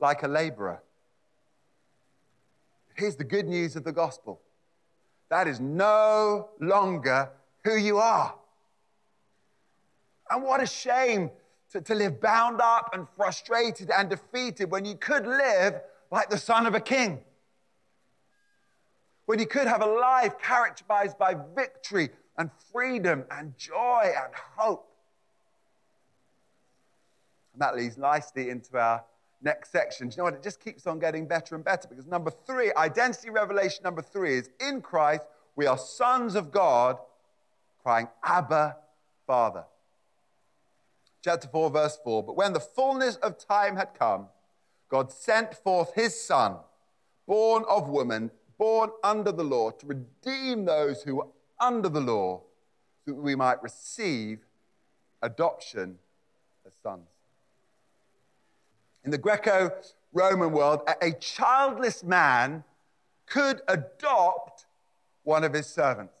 like 0.00 0.22
a 0.22 0.28
laborer. 0.28 0.82
Here's 2.94 3.16
the 3.16 3.24
good 3.24 3.46
news 3.46 3.76
of 3.76 3.84
the 3.84 3.92
gospel 3.92 4.40
that 5.28 5.48
is 5.48 5.60
no 5.60 6.48
longer 6.60 7.30
who 7.64 7.76
you 7.76 7.98
are. 7.98 8.34
And 10.30 10.42
what 10.42 10.62
a 10.62 10.66
shame 10.66 11.30
to, 11.70 11.80
to 11.80 11.94
live 11.94 12.20
bound 12.20 12.60
up 12.60 12.90
and 12.92 13.06
frustrated 13.16 13.90
and 13.90 14.08
defeated 14.08 14.70
when 14.70 14.84
you 14.84 14.94
could 14.94 15.26
live 15.26 15.80
like 16.10 16.30
the 16.30 16.38
son 16.38 16.66
of 16.66 16.74
a 16.74 16.80
king. 16.80 17.20
When 19.26 19.40
you 19.40 19.46
could 19.46 19.66
have 19.66 19.82
a 19.82 19.86
life 19.86 20.38
characterized 20.38 21.18
by 21.18 21.36
victory 21.56 22.10
and 22.38 22.50
freedom 22.72 23.24
and 23.30 23.56
joy 23.58 24.12
and 24.16 24.32
hope. 24.56 24.88
And 27.52 27.62
that 27.62 27.74
leads 27.74 27.98
nicely 27.98 28.50
into 28.50 28.78
our 28.78 29.02
next 29.42 29.70
section. 29.72 30.08
Do 30.08 30.14
you 30.14 30.18
know 30.18 30.24
what? 30.24 30.34
It 30.34 30.42
just 30.42 30.60
keeps 30.60 30.86
on 30.86 30.98
getting 30.98 31.26
better 31.26 31.54
and 31.54 31.64
better 31.64 31.88
because 31.88 32.06
number 32.06 32.30
three, 32.30 32.72
identity 32.76 33.30
revelation 33.30 33.82
number 33.84 34.02
three 34.02 34.34
is 34.34 34.50
in 34.60 34.80
Christ, 34.80 35.22
we 35.54 35.66
are 35.66 35.78
sons 35.78 36.34
of 36.34 36.52
God, 36.52 36.98
crying, 37.82 38.08
Abba, 38.22 38.76
Father. 39.26 39.64
Chapter 41.22 41.48
4, 41.48 41.70
verse 41.70 41.98
4. 42.04 42.22
But 42.22 42.36
when 42.36 42.52
the 42.52 42.60
fullness 42.60 43.16
of 43.16 43.38
time 43.38 43.76
had 43.76 43.94
come, 43.98 44.26
God 44.88 45.10
sent 45.10 45.54
forth 45.54 45.94
his 45.94 46.20
Son, 46.20 46.56
born 47.26 47.64
of 47.68 47.88
woman, 47.88 48.30
born 48.58 48.90
under 49.02 49.32
the 49.32 49.42
law, 49.42 49.70
to 49.70 49.86
redeem 49.86 50.64
those 50.64 51.02
who 51.02 51.16
were 51.16 51.26
under 51.60 51.88
the 51.88 52.00
law, 52.00 52.42
so 53.04 53.12
that 53.12 53.20
we 53.20 53.34
might 53.34 53.62
receive 53.62 54.40
adoption 55.22 55.98
as 56.66 56.72
sons. 56.82 57.08
In 59.06 59.12
the 59.12 59.18
Greco 59.18 59.70
Roman 60.12 60.50
world, 60.50 60.80
a 61.00 61.12
childless 61.12 62.02
man 62.02 62.64
could 63.26 63.62
adopt 63.68 64.66
one 65.22 65.44
of 65.44 65.52
his 65.52 65.68
servants. 65.68 66.18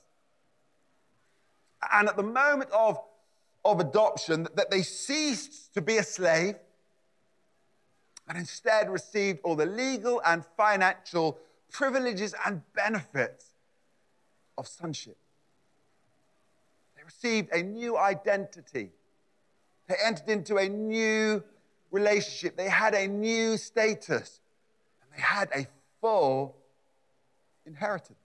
And 1.92 2.08
at 2.08 2.16
the 2.16 2.22
moment 2.22 2.70
of, 2.70 3.00
of 3.64 3.80
adoption, 3.80 4.46
that 4.54 4.70
they 4.70 4.82
ceased 4.82 5.74
to 5.74 5.82
be 5.82 5.98
a 5.98 6.04
slave 6.04 6.54
and 8.28 8.38
instead 8.38 8.88
received 8.88 9.40
all 9.42 9.56
the 9.56 9.66
legal 9.66 10.22
and 10.24 10.44
financial 10.56 11.38
privileges 11.72 12.36
and 12.44 12.62
benefits 12.72 13.46
of 14.56 14.68
sonship. 14.68 15.16
They 16.96 17.02
received 17.04 17.52
a 17.52 17.64
new 17.64 17.96
identity. 17.96 18.90
They 19.88 19.96
entered 20.04 20.28
into 20.28 20.56
a 20.58 20.68
new 20.68 21.42
relationship. 21.96 22.56
They 22.56 22.68
had 22.68 22.94
a 22.94 23.06
new 23.06 23.56
status 23.56 24.40
and 25.02 25.10
they 25.16 25.22
had 25.22 25.48
a 25.54 25.66
full 26.00 26.56
inheritance. 27.64 28.18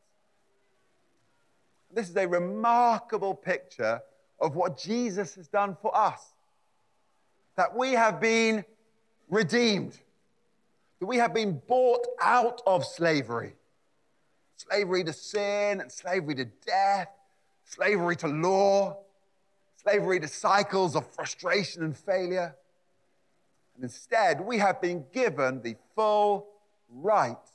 This 1.93 2.09
is 2.09 2.15
a 2.15 2.27
remarkable 2.27 3.33
picture 3.33 4.01
of 4.39 4.55
what 4.55 4.77
Jesus 4.77 5.35
has 5.35 5.47
done 5.47 5.75
for 5.81 5.95
us. 5.95 6.21
That 7.55 7.75
we 7.75 7.93
have 7.93 8.21
been 8.21 8.63
redeemed, 9.29 9.97
that 10.99 11.05
we 11.05 11.17
have 11.17 11.33
been 11.33 11.61
bought 11.67 12.05
out 12.21 12.61
of 12.65 12.85
slavery 12.85 13.55
slavery 14.69 15.03
to 15.03 15.13
sin, 15.13 15.81
and 15.81 15.91
slavery 15.91 16.35
to 16.35 16.45
death, 16.45 17.09
slavery 17.65 18.15
to 18.17 18.27
law, 18.27 18.97
slavery 19.81 20.19
to 20.19 20.27
cycles 20.27 20.95
of 20.95 21.07
frustration 21.07 21.83
and 21.83 21.97
failure. 21.97 22.55
And 23.75 23.83
instead, 23.83 24.41
we 24.41 24.57
have 24.57 24.81
been 24.81 25.05
given 25.13 25.61
the 25.61 25.75
full 25.95 26.47
rights 26.89 27.51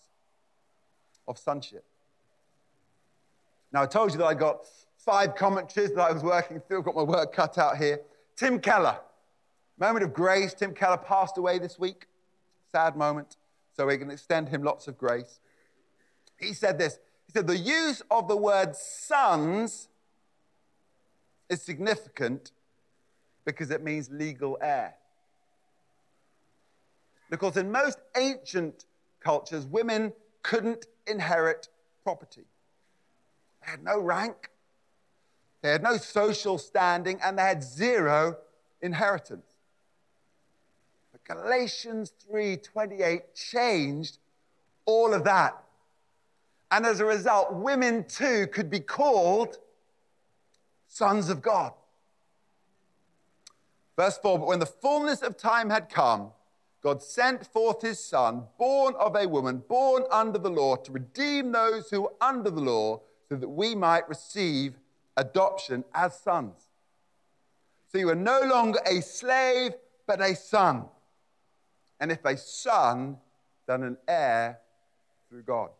of 1.28 1.38
sonship. 1.38 1.84
Now, 3.72 3.82
I 3.82 3.86
told 3.86 4.12
you 4.12 4.18
that 4.18 4.26
I 4.26 4.34
got 4.34 4.66
five 4.96 5.34
commentaries 5.34 5.92
that 5.92 6.00
I 6.00 6.12
was 6.12 6.22
working 6.22 6.60
through. 6.60 6.78
I've 6.78 6.84
got 6.84 6.96
my 6.96 7.02
work 7.02 7.32
cut 7.32 7.58
out 7.58 7.76
here. 7.76 8.00
Tim 8.36 8.58
Keller, 8.58 8.98
moment 9.78 10.04
of 10.04 10.12
grace. 10.12 10.54
Tim 10.54 10.74
Keller 10.74 10.96
passed 10.96 11.38
away 11.38 11.58
this 11.58 11.78
week. 11.78 12.06
Sad 12.72 12.96
moment. 12.96 13.36
So 13.76 13.86
we 13.86 13.98
can 13.98 14.10
extend 14.10 14.48
him 14.48 14.62
lots 14.62 14.88
of 14.88 14.96
grace. 14.96 15.40
He 16.38 16.52
said 16.52 16.78
this 16.78 16.98
He 17.26 17.32
said, 17.32 17.46
The 17.46 17.56
use 17.56 18.02
of 18.10 18.28
the 18.28 18.36
word 18.36 18.74
sons 18.74 19.88
is 21.48 21.62
significant 21.62 22.52
because 23.44 23.70
it 23.70 23.82
means 23.82 24.10
legal 24.10 24.58
heir. 24.60 24.94
Because 27.30 27.56
in 27.56 27.70
most 27.72 27.98
ancient 28.16 28.84
cultures, 29.20 29.66
women 29.66 30.12
couldn't 30.42 30.86
inherit 31.06 31.68
property. 32.04 32.44
They 33.60 33.70
had 33.70 33.82
no 33.82 33.98
rank, 33.98 34.50
they 35.62 35.70
had 35.70 35.82
no 35.82 35.96
social 35.96 36.58
standing, 36.58 37.20
and 37.22 37.38
they 37.38 37.42
had 37.42 37.62
zero 37.62 38.36
inheritance. 38.80 39.46
But 41.10 41.24
Galatians 41.24 42.12
3:28 42.30 43.34
changed 43.34 44.18
all 44.84 45.12
of 45.12 45.24
that. 45.24 45.60
And 46.70 46.86
as 46.86 47.00
a 47.00 47.04
result, 47.04 47.52
women 47.54 48.04
too 48.04 48.46
could 48.48 48.70
be 48.70 48.80
called 48.80 49.58
sons 50.88 51.28
of 51.28 51.42
God. 51.42 51.72
Verse 53.96 54.18
4 54.18 54.38
But 54.38 54.48
when 54.48 54.58
the 54.58 54.66
fullness 54.66 55.22
of 55.22 55.36
time 55.36 55.70
had 55.70 55.88
come, 55.88 56.32
God 56.86 57.02
sent 57.02 57.44
forth 57.44 57.82
his 57.82 57.98
son, 57.98 58.44
born 58.58 58.94
of 59.00 59.16
a 59.16 59.26
woman, 59.26 59.60
born 59.68 60.04
under 60.08 60.38
the 60.38 60.48
law, 60.48 60.76
to 60.76 60.92
redeem 60.92 61.50
those 61.50 61.90
who 61.90 62.02
were 62.02 62.12
under 62.20 62.48
the 62.48 62.60
law, 62.60 63.00
so 63.28 63.34
that 63.34 63.48
we 63.48 63.74
might 63.74 64.08
receive 64.08 64.78
adoption 65.16 65.82
as 65.92 66.16
sons. 66.16 66.68
So 67.90 67.98
you 67.98 68.08
are 68.10 68.14
no 68.14 68.40
longer 68.42 68.78
a 68.86 69.00
slave, 69.00 69.72
but 70.06 70.20
a 70.20 70.36
son. 70.36 70.84
And 71.98 72.12
if 72.12 72.24
a 72.24 72.36
son, 72.36 73.16
then 73.66 73.82
an 73.82 73.96
heir 74.06 74.60
through 75.28 75.42
God. 75.42 75.70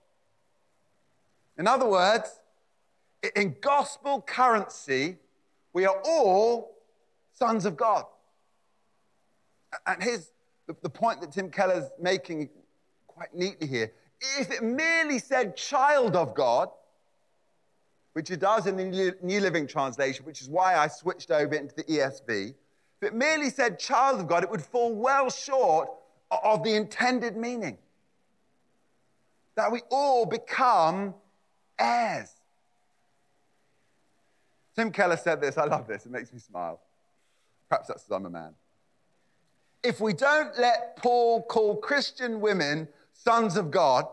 In 1.56 1.68
other 1.68 1.88
words, 1.88 2.40
in 3.36 3.54
gospel 3.60 4.22
currency, 4.22 5.18
we 5.72 5.86
are 5.86 6.02
all 6.04 6.74
sons 7.32 7.64
of 7.64 7.76
God. 7.76 8.06
And 9.86 10.02
here's 10.02 10.32
the, 10.66 10.76
the 10.82 10.90
point 10.90 11.20
that 11.20 11.32
Tim 11.32 11.50
Keller's 11.50 11.90
making 12.00 12.50
quite 13.06 13.34
neatly 13.34 13.66
here. 13.66 13.92
If 14.38 14.50
it 14.50 14.62
merely 14.62 15.18
said 15.18 15.56
child 15.56 16.16
of 16.16 16.34
God, 16.34 16.68
which 18.12 18.30
it 18.30 18.40
does 18.40 18.66
in 18.66 18.76
the 18.76 19.14
New 19.22 19.40
Living 19.40 19.66
Translation, 19.66 20.24
which 20.24 20.40
is 20.40 20.48
why 20.48 20.76
I 20.76 20.88
switched 20.88 21.30
over 21.30 21.54
into 21.54 21.74
the 21.74 21.84
ESV, 21.84 22.54
if 23.00 23.08
it 23.08 23.14
merely 23.14 23.50
said 23.50 23.78
child 23.78 24.20
of 24.20 24.26
God, 24.26 24.42
it 24.42 24.50
would 24.50 24.62
fall 24.62 24.94
well 24.94 25.30
short 25.30 25.88
of 26.30 26.64
the 26.64 26.74
intended 26.74 27.36
meaning. 27.36 27.78
That 29.54 29.70
we 29.70 29.80
all 29.90 30.26
become 30.26 31.14
heirs. 31.78 32.30
Tim 34.74 34.90
Keller 34.90 35.16
said 35.16 35.40
this. 35.40 35.56
I 35.56 35.64
love 35.64 35.86
this. 35.86 36.04
It 36.04 36.12
makes 36.12 36.32
me 36.32 36.38
smile. 36.38 36.80
Perhaps 37.68 37.88
that's 37.88 38.04
because 38.04 38.16
I'm 38.16 38.26
a 38.26 38.30
man. 38.30 38.54
If 39.86 40.00
we 40.00 40.14
don't 40.14 40.58
let 40.58 40.96
Paul 40.96 41.42
call 41.42 41.76
Christian 41.76 42.40
women 42.40 42.88
sons 43.12 43.56
of 43.56 43.70
God, 43.70 44.08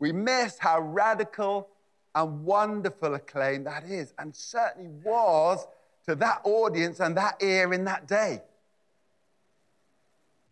we 0.00 0.10
miss 0.10 0.58
how 0.58 0.80
radical 0.80 1.68
and 2.12 2.44
wonderful 2.44 3.14
a 3.14 3.20
claim 3.20 3.62
that 3.62 3.84
is, 3.84 4.12
and 4.18 4.34
certainly 4.34 4.90
was 5.04 5.64
to 6.08 6.16
that 6.16 6.40
audience 6.42 6.98
and 6.98 7.16
that 7.16 7.40
ear 7.40 7.72
in 7.72 7.84
that 7.84 8.08
day. 8.08 8.42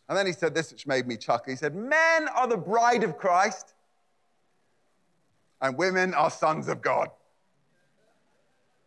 And 0.08 0.16
then 0.16 0.26
he 0.26 0.32
said 0.32 0.54
this, 0.54 0.70
which 0.70 0.86
made 0.86 1.08
me 1.08 1.16
chuckle. 1.16 1.50
He 1.50 1.56
said, 1.56 1.74
Men 1.74 2.28
are 2.28 2.46
the 2.46 2.56
bride 2.56 3.02
of 3.02 3.18
Christ, 3.18 3.74
and 5.60 5.76
women 5.76 6.14
are 6.14 6.30
sons 6.30 6.68
of 6.68 6.80
God. 6.80 7.08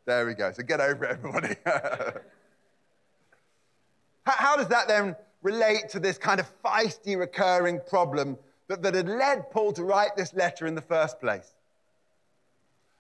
There 0.06 0.26
we 0.26 0.34
go. 0.34 0.54
So 0.54 0.64
get 0.64 0.80
over 0.80 1.04
it, 1.04 1.12
everybody. 1.12 1.56
How 4.36 4.58
does 4.58 4.68
that 4.68 4.88
then 4.88 5.16
relate 5.42 5.90
to 5.90 6.00
this 6.00 6.18
kind 6.18 6.40
of 6.40 6.52
feisty, 6.64 7.18
recurring 7.18 7.80
problem 7.88 8.38
that, 8.68 8.82
that 8.82 8.94
had 8.94 9.08
led 9.08 9.50
Paul 9.52 9.72
to 9.74 9.84
write 9.84 10.16
this 10.16 10.34
letter 10.34 10.68
in 10.68 10.76
the 10.76 10.82
first 10.82 11.20
place? 11.20 11.54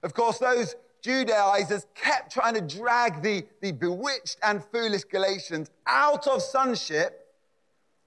Of 0.04 0.13
course, 0.13 0.38
those 0.38 0.76
Judaizers 1.02 1.86
kept 1.96 2.32
trying 2.32 2.54
to 2.56 2.62
drag 2.62 3.22
the, 3.22 3.46
the 3.62 3.72
bewitched 3.72 4.38
and 4.44 4.63
foolish 4.63 5.04
Galatians 5.04 5.70
out 5.86 6.28
of 6.28 6.42
sonship 6.42 7.28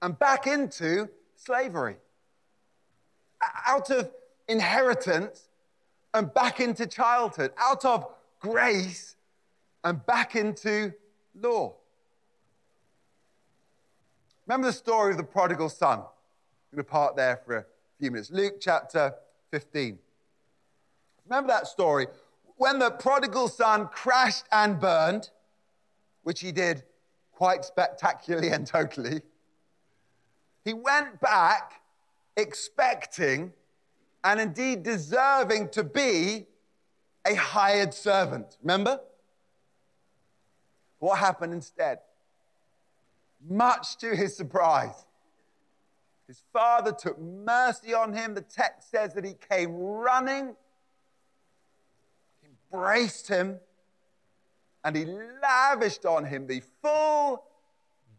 and 0.01 0.17
back 0.17 0.47
into 0.47 1.07
slavery, 1.35 1.97
out 3.67 3.89
of 3.91 4.09
inheritance 4.47 5.47
and 6.13 6.33
back 6.33 6.59
into 6.59 6.87
childhood, 6.87 7.51
out 7.57 7.85
of 7.85 8.05
grace 8.39 9.15
and 9.83 10.05
back 10.05 10.35
into 10.35 10.93
law. 11.35 11.73
Remember 14.47 14.67
the 14.67 14.73
story 14.73 15.11
of 15.11 15.17
the 15.17 15.23
prodigal 15.23 15.69
son? 15.69 15.99
I'm 15.99 16.05
going 16.75 16.77
to 16.77 16.83
part 16.83 17.15
there 17.15 17.41
for 17.45 17.57
a 17.57 17.65
few 17.99 18.11
minutes. 18.11 18.31
Luke 18.31 18.55
chapter 18.59 19.13
15. 19.51 19.99
Remember 21.25 21.47
that 21.47 21.67
story? 21.67 22.07
When 22.57 22.79
the 22.79 22.91
prodigal 22.91 23.47
son 23.47 23.87
crashed 23.87 24.45
and 24.51 24.79
burned, 24.79 25.29
which 26.23 26.41
he 26.41 26.51
did 26.51 26.83
quite 27.31 27.65
spectacularly 27.65 28.49
and 28.49 28.65
totally, 28.65 29.21
he 30.63 30.73
went 30.73 31.19
back 31.21 31.81
expecting 32.37 33.53
and 34.23 34.39
indeed 34.39 34.83
deserving 34.83 35.69
to 35.69 35.83
be 35.83 36.47
a 37.25 37.35
hired 37.35 37.93
servant. 37.93 38.57
Remember? 38.61 38.99
What 40.99 41.19
happened 41.19 41.53
instead? 41.53 41.99
Much 43.49 43.97
to 43.97 44.15
his 44.15 44.35
surprise, 44.35 45.05
his 46.27 46.41
father 46.53 46.91
took 46.91 47.19
mercy 47.19 47.93
on 47.93 48.13
him. 48.13 48.35
The 48.35 48.41
text 48.41 48.91
says 48.91 49.13
that 49.15 49.25
he 49.25 49.35
came 49.49 49.75
running, 49.75 50.55
embraced 52.71 53.27
him, 53.27 53.59
and 54.83 54.95
he 54.95 55.05
lavished 55.05 56.05
on 56.05 56.25
him 56.25 56.47
the 56.47 56.61
full 56.81 57.43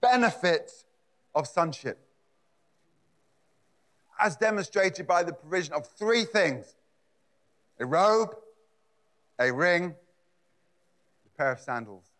benefits 0.00 0.85
of 1.35 1.46
sonship 1.46 1.98
as 4.22 4.37
demonstrated 4.37 5.06
by 5.06 5.24
the 5.24 5.32
provision 5.32 5.74
of 5.74 5.87
three 5.87 6.24
things 6.24 6.76
a 7.80 7.87
robe, 7.87 8.37
a 9.40 9.50
ring, 9.50 9.94
a 11.26 11.38
pair 11.38 11.52
of 11.52 11.58
sandals. 11.58 12.12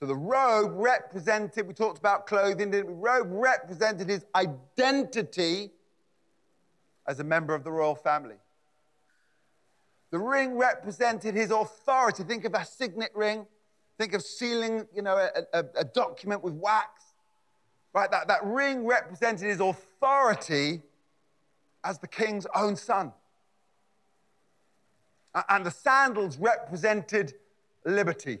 So 0.00 0.06
the 0.06 0.14
robe 0.14 0.72
represented, 0.74 1.66
we 1.66 1.74
talked 1.74 1.98
about 1.98 2.26
clothing, 2.26 2.70
didn't 2.70 2.86
we? 2.86 2.94
Robe 2.94 3.28
represented 3.30 4.08
his 4.08 4.24
identity 4.34 5.72
as 7.06 7.18
a 7.18 7.24
member 7.24 7.54
of 7.54 7.64
the 7.64 7.72
royal 7.72 7.96
family. 7.96 8.36
The 10.10 10.18
ring 10.18 10.56
represented 10.56 11.34
his 11.34 11.50
authority. 11.50 12.22
Think 12.22 12.44
of 12.44 12.54
a 12.54 12.64
signet 12.64 13.10
ring. 13.14 13.46
Think 13.98 14.14
of 14.14 14.22
sealing, 14.22 14.86
you 14.94 15.02
know, 15.02 15.16
a, 15.16 15.42
a, 15.52 15.64
a 15.80 15.84
document 15.84 16.44
with 16.44 16.54
wax. 16.54 17.02
Right? 17.92 18.10
That, 18.10 18.28
that 18.28 18.44
ring 18.44 18.86
represented 18.86 19.48
his 19.48 19.60
authority 19.60 20.82
as 21.82 21.98
the 21.98 22.06
king's 22.06 22.46
own 22.54 22.76
son. 22.76 23.12
And 25.48 25.66
the 25.66 25.70
sandals 25.70 26.38
represented 26.38 27.34
liberty. 27.84 28.38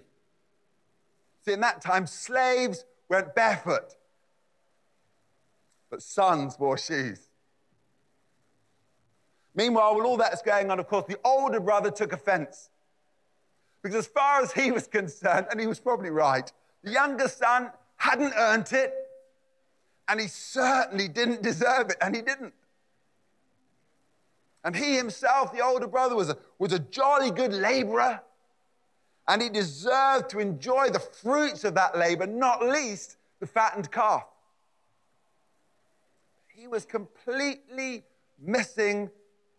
See, 1.48 1.54
in 1.54 1.60
that 1.60 1.80
time, 1.80 2.06
slaves 2.06 2.84
went 3.08 3.34
barefoot, 3.34 3.94
but 5.88 6.02
sons 6.02 6.58
wore 6.58 6.76
shoes. 6.76 7.30
Meanwhile, 9.54 9.94
while 9.96 10.06
all 10.06 10.16
that's 10.18 10.42
going 10.42 10.70
on, 10.70 10.78
of 10.78 10.86
course, 10.88 11.06
the 11.08 11.18
older 11.24 11.58
brother 11.58 11.90
took 11.90 12.12
offense. 12.12 12.68
Because 13.82 13.96
as 13.96 14.06
far 14.06 14.42
as 14.42 14.52
he 14.52 14.70
was 14.70 14.86
concerned, 14.86 15.46
and 15.50 15.58
he 15.58 15.66
was 15.66 15.80
probably 15.80 16.10
right, 16.10 16.52
the 16.84 16.90
younger 16.90 17.28
son 17.28 17.70
hadn't 17.96 18.34
earned 18.36 18.70
it, 18.72 18.92
and 20.06 20.20
he 20.20 20.26
certainly 20.26 21.08
didn't 21.08 21.42
deserve 21.42 21.88
it, 21.88 21.96
and 22.02 22.14
he 22.14 22.20
didn't. 22.20 22.52
And 24.64 24.76
he 24.76 24.96
himself, 24.96 25.54
the 25.54 25.64
older 25.64 25.86
brother, 25.86 26.14
was 26.14 26.28
a, 26.28 26.36
was 26.58 26.74
a 26.74 26.78
jolly 26.78 27.30
good 27.30 27.54
laborer, 27.54 28.20
and 29.28 29.42
he 29.42 29.50
deserved 29.50 30.30
to 30.30 30.38
enjoy 30.38 30.88
the 30.88 30.98
fruits 30.98 31.62
of 31.62 31.74
that 31.74 31.96
labor, 31.96 32.26
not 32.26 32.66
least 32.66 33.18
the 33.40 33.46
fattened 33.46 33.92
calf. 33.92 34.26
He 36.48 36.66
was 36.66 36.86
completely 36.86 38.04
missing 38.40 39.10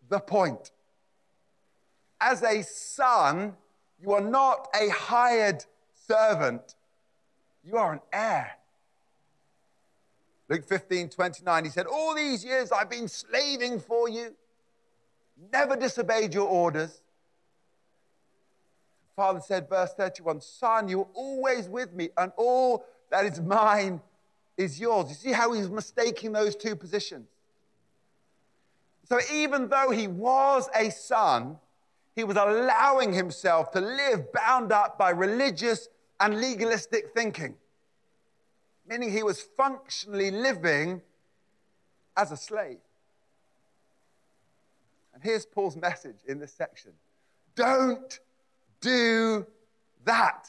the 0.08 0.18
point. 0.18 0.72
As 2.20 2.42
a 2.42 2.62
son, 2.62 3.54
you 4.02 4.12
are 4.12 4.20
not 4.20 4.68
a 4.78 4.88
hired 4.90 5.64
servant, 5.94 6.74
you 7.64 7.76
are 7.76 7.92
an 7.92 8.00
heir. 8.12 8.50
Luke 10.48 10.64
15, 10.64 11.10
29, 11.10 11.64
he 11.64 11.70
said, 11.70 11.86
All 11.86 12.14
these 12.14 12.44
years 12.44 12.72
I've 12.72 12.90
been 12.90 13.06
slaving 13.06 13.78
for 13.78 14.08
you, 14.08 14.34
never 15.52 15.76
disobeyed 15.76 16.34
your 16.34 16.48
orders. 16.48 16.99
Father 19.20 19.40
said, 19.40 19.68
verse 19.68 19.92
31, 19.92 20.40
Son, 20.40 20.88
you're 20.88 21.06
always 21.12 21.68
with 21.68 21.92
me, 21.92 22.08
and 22.16 22.32
all 22.36 22.86
that 23.10 23.26
is 23.26 23.38
mine 23.38 24.00
is 24.56 24.80
yours. 24.80 25.10
You 25.10 25.14
see 25.14 25.32
how 25.32 25.52
he's 25.52 25.68
mistaking 25.68 26.32
those 26.32 26.56
two 26.56 26.74
positions? 26.74 27.28
So 29.04 29.18
even 29.30 29.68
though 29.68 29.90
he 29.90 30.08
was 30.08 30.70
a 30.74 30.90
son, 30.90 31.58
he 32.16 32.24
was 32.24 32.38
allowing 32.38 33.12
himself 33.12 33.70
to 33.72 33.80
live 33.80 34.32
bound 34.32 34.72
up 34.72 34.96
by 34.96 35.10
religious 35.10 35.88
and 36.18 36.40
legalistic 36.40 37.12
thinking 37.14 37.56
meaning 38.90 39.12
he 39.12 39.22
was 39.22 39.40
functionally 39.40 40.30
living 40.30 41.00
as 42.16 42.32
a 42.32 42.36
slave. 42.36 42.78
And 45.14 45.22
here's 45.22 45.46
Paul's 45.46 45.76
message 45.76 46.16
in 46.26 46.40
this 46.40 46.52
section 46.52 46.92
don't 47.54 48.18
do 48.80 49.46
that. 50.04 50.48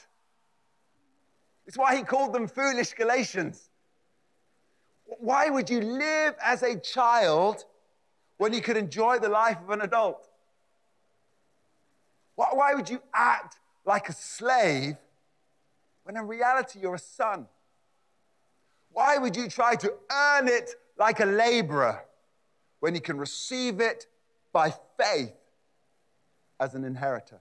It's 1.67 1.78
why 1.78 1.96
he 1.96 2.04
called 2.04 2.34
them 2.34 2.48
foolish 2.48 2.94
Galatians. 2.94 3.70
Why 5.20 5.50
would 5.50 5.70
you 5.70 5.82
live 5.82 6.36
as 6.44 6.63
a 6.63 6.78
child 6.78 7.65
when 8.38 8.54
you 8.54 8.62
could 8.62 8.78
enjoy 8.78 9.20
the 9.20 9.30
life 9.30 9.58
of 9.62 9.70
an 9.70 9.82
adult? 9.82 10.28
Why 12.36 12.74
would 12.74 12.89
you 12.89 13.02
act 13.13 13.60
like 13.86 14.10
a 14.10 14.13
slave 14.13 14.98
when 16.04 16.17
in 16.17 16.28
reality 16.28 16.80
you're 16.80 16.96
a 16.96 17.00
son? 17.00 17.48
Why 18.91 19.17
would 19.17 19.36
you 19.36 19.48
try 19.48 19.76
to 19.76 19.94
earn 20.12 20.48
it 20.48 20.72
like 20.98 21.20
a 21.20 21.26
laborer 21.26 22.04
when 22.80 22.96
you 22.96 23.02
can 23.02 23.17
receive 23.17 23.80
it 23.80 24.08
by 24.52 24.74
faith 24.98 25.36
as 26.60 26.74
an 26.74 26.84
inheritor? 26.84 27.39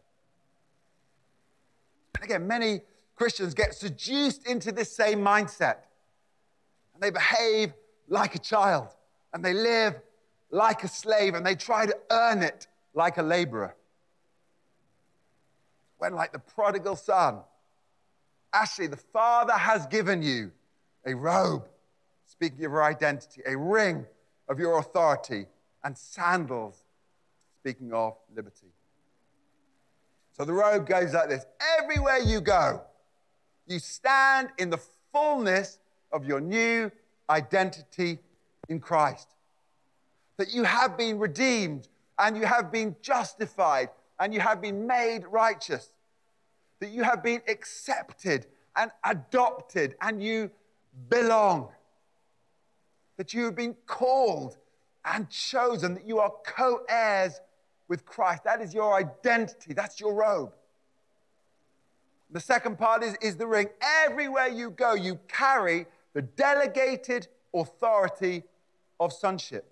Again, 2.22 2.46
many 2.46 2.82
Christians 3.14 3.54
get 3.54 3.74
seduced 3.74 4.46
into 4.46 4.72
this 4.72 4.90
same 4.94 5.20
mindset. 5.20 5.76
And 6.94 7.02
they 7.02 7.10
behave 7.10 7.72
like 8.08 8.34
a 8.34 8.38
child, 8.38 8.88
and 9.32 9.44
they 9.44 9.54
live 9.54 10.00
like 10.50 10.84
a 10.84 10.88
slave, 10.88 11.34
and 11.34 11.46
they 11.46 11.54
try 11.54 11.86
to 11.86 11.96
earn 12.10 12.42
it 12.42 12.66
like 12.94 13.18
a 13.18 13.22
laborer. 13.22 13.76
When, 15.98 16.14
like 16.14 16.32
the 16.32 16.38
prodigal 16.38 16.96
son, 16.96 17.40
actually, 18.52 18.88
the 18.88 18.96
Father 18.96 19.52
has 19.52 19.86
given 19.86 20.22
you 20.22 20.50
a 21.06 21.14
robe, 21.14 21.68
speaking 22.26 22.64
of 22.64 22.72
your 22.72 22.82
identity, 22.82 23.42
a 23.46 23.56
ring 23.56 24.06
of 24.48 24.58
your 24.58 24.78
authority, 24.78 25.46
and 25.84 25.96
sandals, 25.96 26.82
speaking 27.60 27.92
of 27.92 28.16
liberty. 28.34 28.72
So 30.40 30.46
the 30.46 30.54
robe 30.54 30.86
goes 30.86 31.12
like 31.12 31.28
this 31.28 31.44
Everywhere 31.78 32.16
you 32.16 32.40
go, 32.40 32.80
you 33.66 33.78
stand 33.78 34.48
in 34.56 34.70
the 34.70 34.80
fullness 35.12 35.78
of 36.12 36.24
your 36.24 36.40
new 36.40 36.90
identity 37.28 38.20
in 38.70 38.80
Christ. 38.80 39.28
That 40.38 40.54
you 40.54 40.62
have 40.62 40.96
been 40.96 41.18
redeemed 41.18 41.88
and 42.18 42.38
you 42.38 42.46
have 42.46 42.72
been 42.72 42.96
justified 43.02 43.90
and 44.18 44.32
you 44.32 44.40
have 44.40 44.62
been 44.62 44.86
made 44.86 45.26
righteous. 45.26 45.90
That 46.78 46.88
you 46.88 47.02
have 47.02 47.22
been 47.22 47.42
accepted 47.46 48.46
and 48.76 48.90
adopted 49.04 49.94
and 50.00 50.22
you 50.22 50.50
belong. 51.10 51.68
That 53.18 53.34
you 53.34 53.44
have 53.44 53.56
been 53.56 53.76
called 53.86 54.56
and 55.04 55.28
chosen, 55.28 55.92
that 55.96 56.08
you 56.08 56.18
are 56.18 56.32
co 56.46 56.80
heirs 56.88 57.38
with 57.90 58.06
Christ. 58.06 58.44
That 58.44 58.62
is 58.62 58.72
your 58.72 58.94
identity, 58.94 59.74
that's 59.74 60.00
your 60.00 60.14
robe. 60.14 60.52
The 62.30 62.40
second 62.40 62.78
part 62.78 63.02
is, 63.02 63.16
is 63.20 63.36
the 63.36 63.46
ring. 63.48 63.68
Everywhere 64.06 64.46
you 64.46 64.70
go, 64.70 64.94
you 64.94 65.18
carry 65.26 65.86
the 66.14 66.22
delegated 66.22 67.26
authority 67.52 68.44
of 69.00 69.12
sonship. 69.12 69.66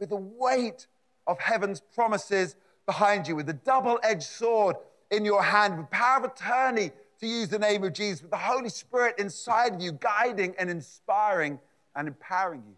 With 0.00 0.08
the 0.08 0.16
weight 0.16 0.88
of 1.28 1.38
heaven's 1.38 1.80
promises 1.80 2.56
behind 2.84 3.28
you, 3.28 3.36
with 3.36 3.46
the 3.46 3.52
double 3.52 4.00
edged 4.02 4.24
sword 4.24 4.74
in 5.12 5.24
your 5.24 5.42
hand, 5.42 5.78
with 5.78 5.90
power 5.90 6.18
of 6.18 6.24
attorney 6.24 6.90
to 7.20 7.26
use 7.28 7.48
the 7.48 7.60
name 7.60 7.84
of 7.84 7.92
Jesus, 7.92 8.22
with 8.22 8.32
the 8.32 8.36
Holy 8.36 8.68
Spirit 8.68 9.14
inside 9.18 9.74
of 9.74 9.80
you, 9.80 9.92
guiding 9.92 10.54
and 10.58 10.68
inspiring 10.68 11.60
and 11.94 12.08
empowering 12.08 12.64
you. 12.66 12.74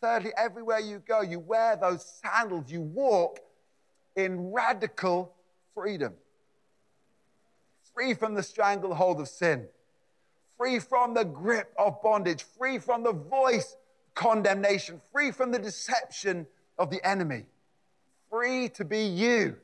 Thirdly, 0.00 0.32
everywhere 0.36 0.80
you 0.80 1.02
go, 1.06 1.20
you 1.20 1.38
wear 1.38 1.76
those 1.76 2.04
sandals, 2.22 2.70
you 2.70 2.80
walk 2.80 3.38
in 4.16 4.50
radical 4.52 5.34
freedom. 5.74 6.14
Free 7.94 8.14
from 8.14 8.34
the 8.34 8.42
stranglehold 8.42 9.20
of 9.20 9.28
sin, 9.28 9.66
free 10.56 10.78
from 10.78 11.12
the 11.12 11.24
grip 11.24 11.74
of 11.78 12.00
bondage, 12.02 12.42
free 12.42 12.78
from 12.78 13.02
the 13.02 13.12
voice 13.12 13.76
condemnation, 14.14 15.00
free 15.12 15.32
from 15.32 15.50
the 15.50 15.58
deception 15.58 16.46
of 16.78 16.90
the 16.90 17.06
enemy, 17.06 17.44
free 18.30 18.68
to 18.70 18.84
be 18.84 19.04
you, 19.04 19.56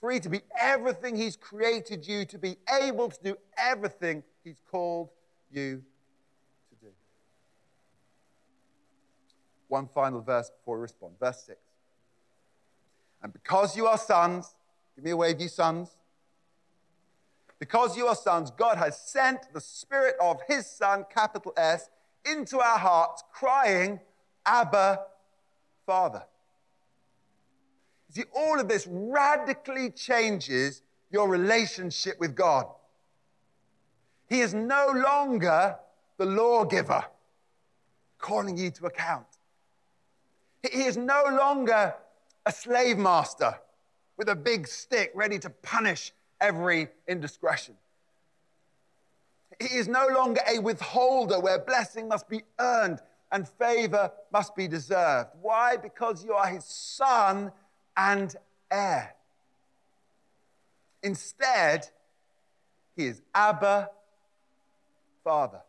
free 0.00 0.20
to 0.20 0.28
be 0.28 0.40
everything 0.58 1.16
He's 1.16 1.36
created 1.36 2.06
you 2.06 2.24
to 2.26 2.38
be, 2.38 2.56
able 2.82 3.08
to 3.08 3.22
do 3.22 3.36
everything 3.56 4.22
He's 4.44 4.60
called 4.70 5.10
you 5.50 5.82
to 6.70 6.86
do. 6.86 6.92
One 9.72 9.88
final 9.88 10.20
verse 10.20 10.50
before 10.50 10.76
we 10.76 10.82
respond. 10.82 11.14
Verse 11.18 11.44
6. 11.46 11.58
And 13.22 13.32
because 13.32 13.74
you 13.74 13.86
are 13.86 13.96
sons, 13.96 14.54
give 14.94 15.02
me 15.02 15.12
a 15.12 15.16
wave, 15.16 15.40
you 15.40 15.48
sons. 15.48 15.96
Because 17.58 17.96
you 17.96 18.06
are 18.06 18.14
sons, 18.14 18.50
God 18.50 18.76
has 18.76 19.00
sent 19.00 19.50
the 19.54 19.62
Spirit 19.62 20.16
of 20.20 20.40
His 20.46 20.66
Son, 20.66 21.06
capital 21.08 21.54
S, 21.56 21.88
into 22.30 22.60
our 22.60 22.76
hearts, 22.78 23.24
crying, 23.32 23.98
Abba, 24.44 25.00
Father. 25.86 26.24
See, 28.10 28.24
all 28.36 28.60
of 28.60 28.68
this 28.68 28.86
radically 28.86 29.88
changes 29.88 30.82
your 31.10 31.30
relationship 31.30 32.20
with 32.20 32.34
God. 32.34 32.66
He 34.28 34.40
is 34.40 34.52
no 34.52 34.92
longer 34.94 35.76
the 36.18 36.26
lawgiver 36.26 37.06
calling 38.18 38.58
you 38.58 38.70
to 38.72 38.84
account. 38.84 39.31
He 40.62 40.82
is 40.84 40.96
no 40.96 41.24
longer 41.30 41.94
a 42.46 42.52
slave 42.52 42.98
master 42.98 43.58
with 44.16 44.28
a 44.28 44.36
big 44.36 44.68
stick 44.68 45.10
ready 45.14 45.38
to 45.40 45.50
punish 45.50 46.12
every 46.40 46.88
indiscretion. 47.08 47.74
He 49.60 49.76
is 49.76 49.88
no 49.88 50.06
longer 50.08 50.40
a 50.48 50.58
withholder 50.60 51.40
where 51.40 51.58
blessing 51.58 52.08
must 52.08 52.28
be 52.28 52.42
earned 52.58 53.00
and 53.30 53.48
favor 53.48 54.10
must 54.32 54.54
be 54.54 54.68
deserved. 54.68 55.30
Why? 55.40 55.76
Because 55.76 56.24
you 56.24 56.32
are 56.34 56.46
his 56.46 56.64
son 56.64 57.50
and 57.96 58.34
heir. 58.70 59.14
Instead, 61.02 61.88
he 62.94 63.06
is 63.06 63.22
Abba, 63.34 63.90
Father, 65.24 65.62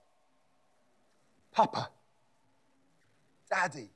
Papa, 1.51 1.89
Daddy. 3.49 3.92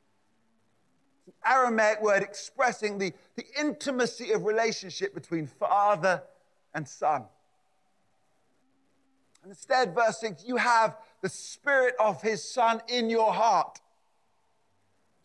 Aramaic 1.47 2.01
word 2.01 2.23
expressing 2.23 2.97
the, 2.97 3.13
the 3.35 3.45
intimacy 3.59 4.31
of 4.31 4.43
relationship 4.43 5.13
between 5.13 5.47
father 5.47 6.23
and 6.73 6.87
son. 6.87 7.23
And 9.43 9.51
instead, 9.51 9.95
verse 9.95 10.19
6, 10.19 10.43
you 10.45 10.57
have 10.57 10.97
the 11.21 11.29
spirit 11.29 11.95
of 11.99 12.21
his 12.21 12.43
son 12.43 12.81
in 12.87 13.09
your 13.09 13.33
heart. 13.33 13.79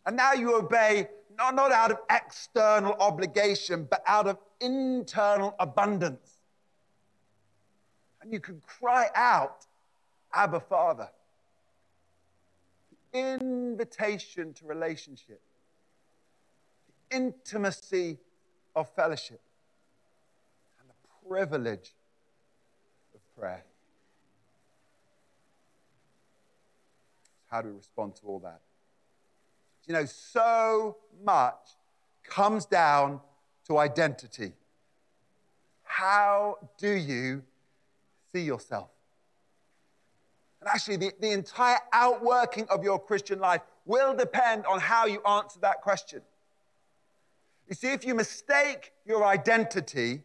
And 0.06 0.16
now 0.16 0.32
you 0.32 0.56
obey 0.56 1.08
not, 1.36 1.54
not 1.54 1.72
out 1.72 1.90
of 1.90 1.98
external 2.10 2.94
obligation, 2.94 3.86
but 3.90 4.02
out 4.06 4.26
of 4.26 4.38
internal 4.60 5.54
abundance. 5.58 6.38
And 8.20 8.32
you 8.32 8.40
can 8.40 8.60
cry 8.60 9.08
out, 9.14 9.66
Abba, 10.32 10.60
Father. 10.60 11.08
Invitation 13.12 14.54
to 14.54 14.66
relationship, 14.66 15.40
intimacy 17.12 18.18
of 18.74 18.88
fellowship, 18.94 19.40
and 20.80 20.88
the 20.88 21.28
privilege 21.28 21.92
of 23.14 23.20
prayer. 23.38 23.64
How 27.50 27.60
do 27.60 27.68
we 27.68 27.74
respond 27.76 28.16
to 28.16 28.26
all 28.26 28.38
that? 28.40 28.60
You 29.86 29.94
know, 29.94 30.04
so 30.06 30.96
much 31.22 31.76
comes 32.24 32.64
down 32.64 33.20
to 33.66 33.78
identity. 33.78 34.52
How 35.82 36.56
do 36.78 36.90
you 36.90 37.42
see 38.32 38.42
yourself? 38.42 38.88
And 40.60 40.68
actually, 40.68 40.96
the, 40.96 41.12
the 41.20 41.32
entire 41.32 41.78
outworking 41.92 42.66
of 42.70 42.84
your 42.84 42.98
Christian 42.98 43.40
life 43.40 43.62
will 43.84 44.14
depend 44.14 44.64
on 44.64 44.78
how 44.80 45.06
you 45.06 45.20
answer 45.24 45.58
that 45.60 45.80
question. 45.82 46.22
You 47.72 47.76
see, 47.76 47.92
if 47.94 48.04
you 48.04 48.14
mistake 48.14 48.92
your 49.06 49.24
identity, 49.24 50.22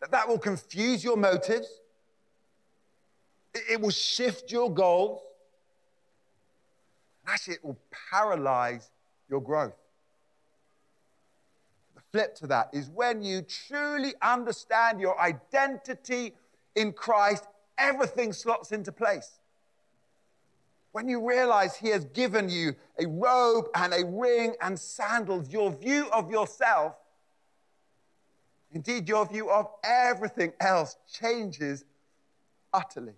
that, 0.00 0.12
that 0.12 0.26
will 0.26 0.38
confuse 0.38 1.04
your 1.04 1.18
motives, 1.18 1.68
it, 3.52 3.62
it 3.72 3.80
will 3.82 3.90
shift 3.90 4.50
your 4.50 4.72
goals, 4.72 5.20
and 7.26 7.34
Actually, 7.34 7.56
it 7.56 7.64
will 7.66 7.76
paralyze 8.10 8.90
your 9.28 9.42
growth. 9.42 9.76
The 11.96 12.00
flip 12.12 12.34
to 12.36 12.46
that 12.46 12.70
is 12.72 12.88
when 12.88 13.22
you 13.22 13.42
truly 13.42 14.14
understand 14.22 15.02
your 15.02 15.20
identity 15.20 16.32
in 16.74 16.94
Christ, 16.94 17.46
everything 17.76 18.32
slots 18.32 18.72
into 18.72 18.90
place. 18.90 19.38
When 20.92 21.08
you 21.08 21.26
realize 21.26 21.76
He 21.76 21.88
has 21.88 22.04
given 22.04 22.48
you 22.48 22.74
a 22.98 23.06
robe 23.06 23.66
and 23.74 23.92
a 23.92 24.04
ring 24.04 24.54
and 24.60 24.78
sandals, 24.78 25.50
your 25.50 25.72
view 25.72 26.08
of 26.12 26.30
yourself, 26.30 26.94
indeed, 28.72 29.08
your 29.08 29.26
view 29.26 29.50
of 29.50 29.68
everything 29.82 30.52
else, 30.60 30.96
changes 31.10 31.84
utterly. 32.72 33.14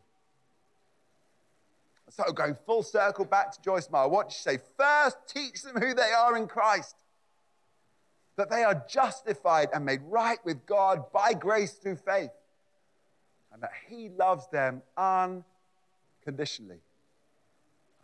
So, 2.10 2.32
going 2.32 2.56
full 2.64 2.84
circle 2.84 3.24
back 3.24 3.50
to 3.52 3.62
Joyce 3.62 3.90
Meyer, 3.90 4.08
what 4.08 4.28
did 4.28 4.36
she 4.36 4.42
say? 4.42 4.58
First, 4.78 5.16
teach 5.26 5.62
them 5.62 5.74
who 5.74 5.94
they 5.94 6.12
are 6.12 6.36
in 6.36 6.46
Christ, 6.46 6.94
that 8.36 8.50
they 8.50 8.62
are 8.62 8.84
justified 8.88 9.70
and 9.74 9.84
made 9.84 10.00
right 10.04 10.38
with 10.44 10.64
God 10.64 11.10
by 11.12 11.32
grace 11.34 11.72
through 11.72 11.96
faith, 11.96 12.30
and 13.52 13.60
that 13.64 13.72
He 13.88 14.10
loves 14.10 14.46
them 14.52 14.82
unconditionally. 14.96 16.78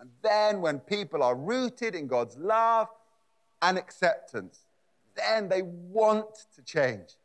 And 0.00 0.08
then, 0.22 0.62
when 0.62 0.80
people 0.80 1.22
are 1.22 1.36
rooted 1.36 1.94
in 1.94 2.06
God's 2.06 2.36
love 2.38 2.88
and 3.60 3.76
acceptance, 3.76 4.60
then 5.14 5.48
they 5.48 5.60
want 5.62 6.46
to 6.56 6.62
change 6.62 7.16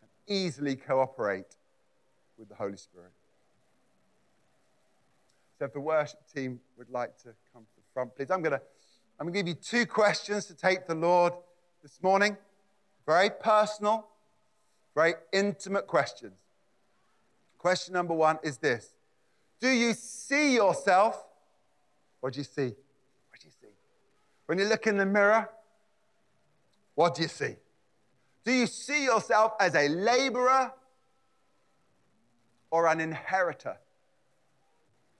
and 0.00 0.10
easily 0.26 0.76
cooperate 0.76 1.56
with 2.38 2.48
the 2.48 2.54
Holy 2.54 2.78
Spirit. 2.78 3.12
So 5.58 5.66
if 5.66 5.72
the 5.72 5.80
worship 5.80 6.20
team 6.34 6.60
would 6.78 6.88
like 6.88 7.18
to 7.18 7.34
come 7.52 7.64
to 7.64 7.76
the 7.76 7.82
front, 7.92 8.16
please. 8.16 8.30
I'm 8.30 8.42
going 8.42 8.58
to 8.58 8.62
I'm 9.20 9.26
going 9.26 9.34
to 9.34 9.38
give 9.40 9.48
you 9.48 9.54
two 9.54 9.84
questions 9.84 10.46
to 10.46 10.54
take 10.54 10.86
the 10.86 10.94
Lord 10.94 11.32
this 11.82 12.00
morning. 12.00 12.36
Very 13.04 13.30
personal, 13.30 14.06
very 14.94 15.14
intimate 15.32 15.88
questions. 15.88 16.38
Question 17.58 17.94
number 17.94 18.14
one 18.14 18.38
is 18.44 18.58
this 18.58 18.94
Do 19.60 19.68
you 19.68 19.92
see 19.92 20.54
yourself? 20.54 21.24
What 22.20 22.32
do 22.32 22.40
you 22.40 22.44
see? 22.44 22.74
What 23.30 23.40
do 23.40 23.46
you 23.46 23.52
see? 23.60 23.74
When 24.46 24.58
you 24.58 24.64
look 24.64 24.86
in 24.86 24.96
the 24.96 25.06
mirror, 25.06 25.48
what 26.94 27.14
do 27.14 27.22
you 27.22 27.28
see? 27.28 27.56
Do 28.44 28.52
you 28.52 28.66
see 28.66 29.04
yourself 29.04 29.52
as 29.60 29.74
a 29.74 29.88
laborer 29.88 30.72
or 32.70 32.86
an 32.88 33.00
inheritor? 33.00 33.76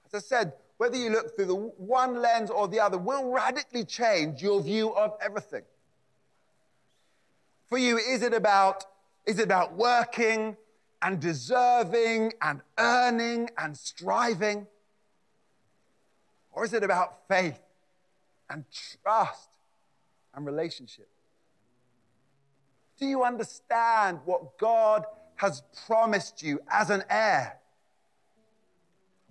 As 0.06 0.14
I 0.14 0.18
said, 0.18 0.54
whether 0.78 0.96
you 0.96 1.10
look 1.10 1.36
through 1.36 1.44
the 1.46 1.54
one 1.54 2.22
lens 2.22 2.50
or 2.50 2.68
the 2.68 2.80
other 2.80 2.96
will 2.98 3.30
radically 3.30 3.84
change 3.84 4.42
your 4.42 4.62
view 4.62 4.94
of 4.94 5.16
everything. 5.20 5.62
For 7.68 7.76
you, 7.76 7.98
is 7.98 8.22
it 8.22 8.32
about, 8.32 8.84
is 9.26 9.38
it 9.38 9.44
about 9.44 9.74
working 9.74 10.56
and 11.02 11.20
deserving 11.20 12.32
and 12.40 12.62
earning 12.78 13.50
and 13.58 13.76
striving? 13.76 14.66
Or 16.58 16.64
is 16.64 16.74
it 16.74 16.82
about 16.82 17.28
faith 17.28 17.60
and 18.50 18.64
trust 19.04 19.48
and 20.34 20.44
relationship? 20.44 21.08
Do 22.98 23.06
you 23.06 23.22
understand 23.22 24.18
what 24.24 24.58
God 24.58 25.04
has 25.36 25.62
promised 25.86 26.42
you 26.42 26.58
as 26.68 26.90
an 26.90 27.04
heir? 27.08 27.60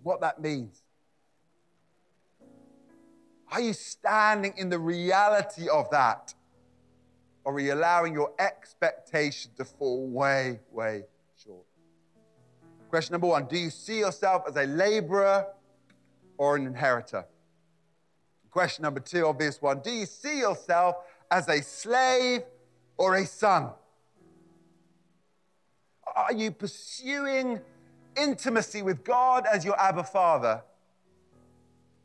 What 0.04 0.22
that 0.22 0.40
means? 0.42 0.82
Are 3.52 3.60
you 3.60 3.74
standing 3.74 4.54
in 4.56 4.70
the 4.70 4.80
reality 4.80 5.68
of 5.68 5.90
that? 5.90 6.34
Or 7.44 7.56
are 7.56 7.60
you 7.60 7.74
allowing 7.74 8.14
your 8.14 8.32
expectation 8.40 9.52
to 9.58 9.66
fall 9.66 10.08
way, 10.08 10.62
way 10.72 11.04
short? 11.36 11.66
Question 12.90 13.16
number 13.16 13.28
one 13.28 13.48
Do 13.48 13.58
you 13.58 13.70
see 13.70 14.00
yourself 14.00 14.44
as 14.48 14.56
a 14.56 14.64
laborer 14.66 15.48
or 16.38 16.56
an 16.56 16.66
inheritor? 16.66 17.26
Question 18.52 18.84
number 18.84 19.00
two, 19.00 19.26
obvious 19.26 19.62
one 19.62 19.82
Do 19.84 19.92
you 19.92 20.06
see 20.06 20.40
yourself 20.40 20.98
as 21.30 21.48
a 21.48 21.62
slave 21.62 22.42
or 22.98 23.16
a 23.16 23.26
son? 23.26 23.70
Are 26.16 26.34
you 26.34 26.52
pursuing 26.52 27.60
intimacy 28.16 28.82
with 28.82 29.04
God 29.04 29.46
as 29.52 29.64
your 29.64 29.80
Abba 29.80 30.04
Father? 30.04 30.64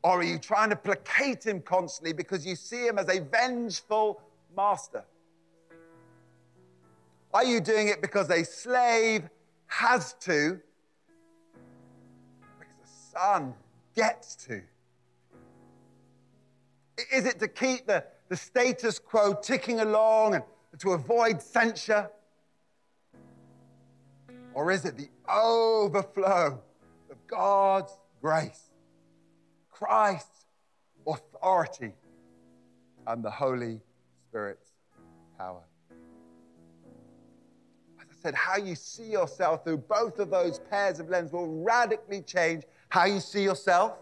Or 0.03 0.21
are 0.21 0.25
you 0.25 0.39
trying 0.39 0.71
to 0.71 0.77
placate 0.77 1.47
him 1.47 1.61
constantly 1.61 2.13
because 2.13 2.45
you 2.45 2.57
see 2.57 2.87
him 2.87 2.99
as 2.99 3.09
a 3.09 3.21
vengeful 3.21 4.21
master? 4.55 5.05
Are 7.33 7.45
you 7.45 7.61
doing 7.61 7.89
it 7.89 8.03
because 8.03 8.29
a 8.29 8.45
slave 8.45 9.31
has 9.69 10.13
to? 10.21 10.61
Because 12.59 12.75
a 12.85 13.19
son 13.19 13.55
gets 13.95 14.37
to? 14.37 14.63
Is 17.13 17.27
it 17.27 17.39
to 17.41 17.49
keep 17.49 17.87
the, 17.87 18.05
the 18.29 18.37
status 18.37 18.99
quo 18.99 19.35
ticking 19.35 19.81
along 19.81 20.35
and 20.35 20.45
to 20.79 20.93
avoid 20.93 21.41
censure? 21.43 22.11
Or 24.55 24.71
is 24.71 24.85
it 24.85 24.97
the 24.97 25.09
overflow 25.31 26.61
of 27.11 27.27
God's 27.27 27.99
grace, 28.21 28.71
Christ's 29.71 30.47
authority, 31.07 31.93
and 33.07 33.25
the 33.25 33.31
Holy 33.31 33.81
Spirit's 34.29 34.73
power? 35.39 35.63
As 37.99 38.07
I 38.11 38.23
said, 38.23 38.35
how 38.35 38.59
you 38.59 38.75
see 38.75 39.11
yourself 39.11 39.65
through 39.65 39.79
both 39.79 40.19
of 40.19 40.31
those 40.31 40.59
pairs 40.59 41.01
of 41.01 41.09
lenses 41.09 41.33
will 41.33 41.63
radically 41.63 42.21
change 42.21 42.65
how 42.93 43.07
you 43.07 43.21
see 43.21 43.43
yourself. 43.43 43.95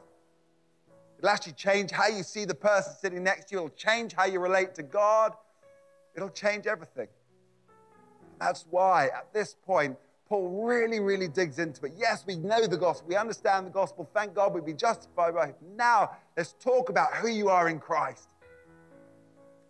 It'll 1.16 1.30
actually 1.30 1.52
change 1.52 1.92
how 1.92 2.08
you 2.08 2.24
see 2.24 2.44
the 2.44 2.56
person 2.56 2.92
sitting 3.00 3.22
next 3.22 3.44
to 3.46 3.54
you. 3.54 3.58
It'll 3.58 3.76
change 3.76 4.14
how 4.14 4.24
you 4.24 4.40
relate 4.40 4.74
to 4.74 4.82
God. 4.82 5.34
It'll 6.16 6.28
change 6.28 6.66
everything. 6.66 7.06
That's 8.40 8.66
why 8.68 9.04
at 9.14 9.32
this 9.32 9.54
point, 9.54 9.96
Paul 10.28 10.64
really, 10.66 10.98
really 10.98 11.28
digs 11.28 11.60
into 11.60 11.86
it. 11.86 11.92
Yes, 11.96 12.24
we 12.26 12.34
know 12.34 12.66
the 12.66 12.76
gospel, 12.76 13.06
we 13.06 13.14
understand 13.14 13.64
the 13.64 13.70
gospel. 13.70 14.10
Thank 14.12 14.34
God 14.34 14.54
we've 14.54 14.66
been 14.66 14.76
justified 14.76 15.36
by 15.36 15.50
it. 15.50 15.56
Now, 15.76 16.10
let's 16.36 16.56
talk 16.58 16.88
about 16.88 17.14
who 17.14 17.28
you 17.28 17.48
are 17.48 17.68
in 17.68 17.78
Christ. 17.78 18.28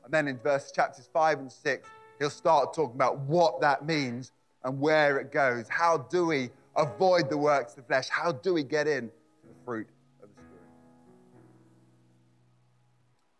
And 0.02 0.14
then 0.14 0.28
in 0.28 0.38
verse 0.38 0.72
chapters 0.72 1.10
5 1.12 1.40
and 1.40 1.52
6, 1.52 1.86
he'll 2.18 2.30
start 2.30 2.72
talking 2.72 2.96
about 2.96 3.18
what 3.18 3.60
that 3.60 3.84
means 3.84 4.32
and 4.64 4.80
where 4.80 5.18
it 5.18 5.30
goes. 5.30 5.68
How 5.68 5.98
do 5.98 6.24
we 6.24 6.48
avoid 6.80 7.28
the 7.30 7.38
works 7.38 7.72
of 7.72 7.76
the 7.76 7.82
flesh? 7.82 8.08
How 8.08 8.32
do 8.32 8.54
we 8.54 8.62
get 8.62 8.86
in 8.86 9.08
to 9.08 9.48
the 9.48 9.64
fruit 9.64 9.86
of 10.22 10.28
the 10.28 10.34
Spirit? 10.34 10.62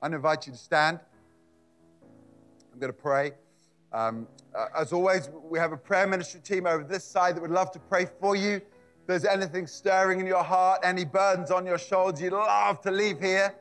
I 0.03 0.07
invite 0.07 0.47
you 0.47 0.53
to 0.53 0.59
stand. 0.59 1.01
I'm 2.73 2.79
going 2.79 2.93
to 2.93 2.99
pray. 2.99 3.33
Um, 3.93 4.27
uh, 4.55 4.67
as 4.77 4.93
always, 4.93 5.29
we 5.49 5.59
have 5.59 5.73
a 5.73 5.77
prayer 5.77 6.07
ministry 6.07 6.41
team 6.41 6.67
over 6.67 6.85
this 6.85 7.05
side 7.05 7.37
that 7.37 7.41
would 7.41 7.51
love 7.51 7.71
to 7.73 7.79
pray 7.79 8.07
for 8.21 8.37
you. 8.37 8.57
If 8.57 9.07
there's 9.07 9.25
anything 9.25 9.67
stirring 9.67 10.21
in 10.21 10.27
your 10.27 10.45
heart, 10.45 10.81
any 10.83 11.05
burdens 11.05 11.51
on 11.51 11.67
your 11.67 11.79
shoulders, 11.79 12.21
you'd 12.21 12.33
love 12.33 12.81
to 12.83 12.91
leave 12.91 13.21
here. 13.21 13.55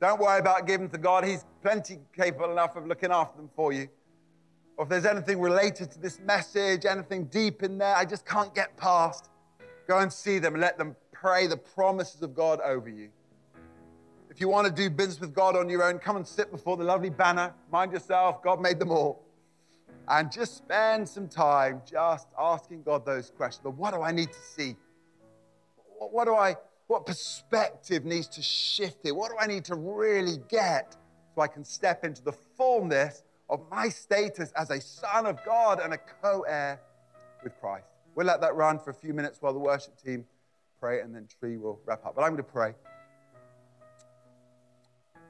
Don't 0.00 0.20
worry 0.20 0.40
about 0.40 0.66
giving 0.66 0.88
to 0.90 0.98
God. 0.98 1.24
He's 1.24 1.44
plenty 1.62 1.98
capable 2.14 2.50
enough 2.50 2.76
of 2.76 2.86
looking 2.86 3.10
after 3.10 3.36
them 3.36 3.50
for 3.54 3.72
you. 3.72 3.88
Or 4.76 4.84
if 4.84 4.88
there's 4.88 5.06
anything 5.06 5.40
related 5.40 5.90
to 5.92 6.00
this 6.00 6.20
message, 6.20 6.84
anything 6.84 7.26
deep 7.26 7.62
in 7.62 7.78
there, 7.78 7.94
I 7.94 8.04
just 8.04 8.26
can't 8.26 8.54
get 8.54 8.76
past, 8.76 9.30
go 9.86 9.98
and 9.98 10.12
see 10.12 10.38
them 10.38 10.54
and 10.54 10.60
let 10.60 10.78
them 10.78 10.96
pray 11.12 11.46
the 11.46 11.56
promises 11.56 12.22
of 12.22 12.34
God 12.34 12.60
over 12.60 12.88
you. 12.88 13.08
If 14.30 14.40
you 14.40 14.48
want 14.48 14.66
to 14.66 14.72
do 14.72 14.90
business 14.90 15.20
with 15.20 15.32
God 15.32 15.56
on 15.56 15.68
your 15.68 15.84
own, 15.84 16.00
come 16.00 16.16
and 16.16 16.26
sit 16.26 16.50
before 16.50 16.76
the 16.76 16.82
lovely 16.82 17.10
banner. 17.10 17.54
Mind 17.70 17.92
yourself, 17.92 18.42
God 18.42 18.60
made 18.60 18.80
them 18.80 18.90
all 18.90 19.24
and 20.08 20.30
just 20.30 20.56
spend 20.56 21.08
some 21.08 21.28
time 21.28 21.80
just 21.90 22.28
asking 22.38 22.82
God 22.82 23.06
those 23.06 23.30
questions. 23.30 23.62
But 23.62 23.74
what 23.74 23.94
do 23.94 24.02
I 24.02 24.12
need 24.12 24.32
to 24.32 24.40
see? 24.40 24.76
What 25.98 26.26
do 26.26 26.34
I, 26.34 26.56
what 26.86 27.06
perspective 27.06 28.04
needs 28.04 28.28
to 28.28 28.42
shift 28.42 28.98
here? 29.02 29.14
What 29.14 29.30
do 29.30 29.36
I 29.38 29.46
need 29.46 29.64
to 29.66 29.74
really 29.74 30.38
get 30.48 30.96
so 31.34 31.40
I 31.40 31.46
can 31.46 31.64
step 31.64 32.04
into 32.04 32.22
the 32.22 32.32
fullness 32.32 33.22
of 33.48 33.60
my 33.70 33.88
status 33.88 34.52
as 34.56 34.70
a 34.70 34.80
son 34.80 35.26
of 35.26 35.44
God 35.44 35.80
and 35.80 35.92
a 35.94 35.98
co 35.98 36.42
heir 36.42 36.80
with 37.42 37.58
Christ? 37.60 37.86
We'll 38.14 38.26
let 38.26 38.40
that 38.40 38.54
run 38.54 38.78
for 38.78 38.90
a 38.90 38.94
few 38.94 39.12
minutes 39.12 39.40
while 39.40 39.52
the 39.52 39.58
worship 39.58 40.00
team 40.02 40.24
pray, 40.80 41.00
and 41.00 41.14
then 41.14 41.26
Tree 41.40 41.56
will 41.56 41.80
wrap 41.86 42.04
up. 42.04 42.14
But 42.14 42.22
I'm 42.22 42.30
going 42.30 42.36
to 42.38 42.42
pray. 42.42 42.74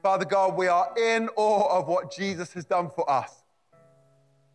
Father 0.03 0.25
God, 0.25 0.55
we 0.55 0.67
are 0.67 0.93
in 0.97 1.29
awe 1.35 1.79
of 1.79 1.87
what 1.87 2.11
Jesus 2.11 2.53
has 2.53 2.65
done 2.65 2.89
for 2.89 3.09
us. 3.09 3.43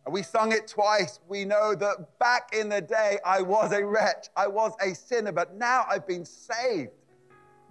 And 0.05 0.13
we 0.13 0.23
sung 0.23 0.51
it 0.51 0.67
twice. 0.67 1.19
We 1.27 1.43
know 1.43 1.75
that 1.75 2.19
back 2.19 2.51
in 2.53 2.69
the 2.69 2.81
day, 2.81 3.17
I 3.25 3.41
was 3.41 3.73
a 3.73 3.85
wretch, 3.85 4.29
I 4.35 4.47
was 4.47 4.73
a 4.81 4.95
sinner, 4.95 5.31
but 5.31 5.55
now 5.55 5.85
I've 5.89 6.07
been 6.07 6.23
saved. 6.23 6.91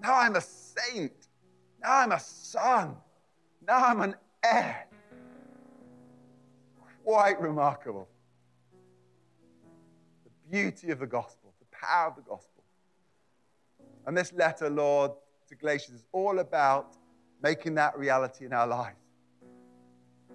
Now 0.03 0.15
I'm 0.15 0.37
a 0.37 0.41
saint. 0.41 1.29
Now 1.83 1.99
I'm 1.99 2.13
a 2.13 2.21
son. 2.21 2.97
Now 3.67 3.85
I'm 3.85 4.01
an 4.01 4.15
heir. 4.45 4.87
Quite 7.05 7.41
remarkable. 7.41 8.09
The 10.25 10.31
beauty 10.51 10.91
of 10.91 10.99
the 10.99 11.07
gospel, 11.07 11.53
the 11.59 11.77
power 11.77 12.09
of 12.09 12.17
the 12.17 12.23
gospel. 12.23 12.63
And 14.07 14.17
this 14.17 14.33
letter, 14.33 14.71
Lord, 14.71 15.13
to 15.49 15.55
Galatians 15.55 16.01
is 16.01 16.07
all 16.13 16.39
about 16.39 16.97
making 17.43 17.75
that 17.77 17.99
reality 17.99 18.45
in 18.45 18.53
our 18.53 18.67
lives. 18.67 18.97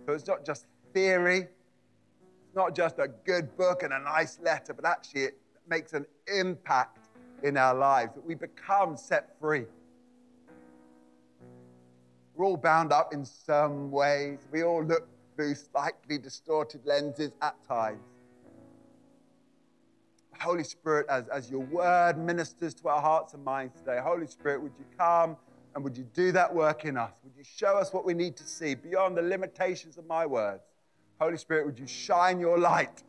So 0.06 0.14
it's 0.14 0.28
not 0.28 0.46
just 0.46 0.66
theory, 0.94 1.40
it's 1.40 2.56
not 2.56 2.76
just 2.76 3.00
a 3.00 3.08
good 3.08 3.56
book 3.58 3.84
and 3.84 3.94
a 3.94 4.00
nice 4.00 4.40
letter, 4.42 4.74
but 4.74 4.86
actually 4.86 5.24
it 5.24 5.38
makes 5.68 5.94
an 5.94 6.06
impact 6.28 7.10
in 7.44 7.58
our 7.58 7.76
lives, 7.76 8.14
that 8.16 8.26
we 8.26 8.36
become 8.36 8.98
set 8.98 9.40
free. 9.40 9.66
We're 12.36 12.46
all 12.46 12.58
bound 12.58 12.92
up 12.92 13.14
in 13.14 13.24
some 13.24 13.92
ways. 13.92 14.40
We 14.52 14.64
all 14.64 14.84
look 14.84 15.08
through 15.36 15.56
slightly 15.56 16.18
distorted 16.18 16.86
lenses 16.86 17.32
at 17.42 17.56
times. 17.68 18.02
Holy 20.40 20.64
Spirit, 20.64 21.08
as, 21.10 21.28
as 21.30 21.50
your 21.50 21.62
word 21.62 22.18
ministers 22.18 22.74
to 22.76 22.88
our 22.90 23.02
hearts 23.02 23.34
and 23.34 23.44
minds 23.44 23.80
today, 23.80 24.00
Holy 24.04 24.28
Spirit, 24.28 24.62
would 24.62 24.74
you 24.78 24.86
come 24.98 25.38
and 25.74 25.84
would 25.84 25.98
you 25.98 26.06
do 26.14 26.32
that 26.32 26.54
work 26.54 26.86
in 26.86 26.98
us? 26.98 27.12
Would 27.24 27.34
you 27.38 27.44
show 27.44 27.78
us 27.78 27.94
what 27.94 28.06
we 28.06 28.14
need 28.14 28.36
to 28.38 28.44
see 28.44 28.76
beyond 28.76 29.18
the 29.18 29.22
limitations 29.22 29.98
of 29.98 30.06
my 30.08 30.26
words? 30.26 30.64
Holy 31.20 31.38
Spirit, 31.38 31.66
would 31.66 31.80
you 31.80 31.88
shine 31.88 32.40
your 32.40 32.58
light? 32.58 33.04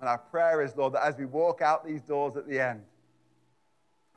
And 0.00 0.08
our 0.08 0.18
prayer 0.18 0.62
is, 0.62 0.76
Lord, 0.76 0.94
that 0.94 1.04
as 1.04 1.16
we 1.16 1.26
walk 1.26 1.62
out 1.62 1.86
these 1.86 2.02
doors 2.02 2.36
at 2.36 2.48
the 2.48 2.58
end, 2.58 2.82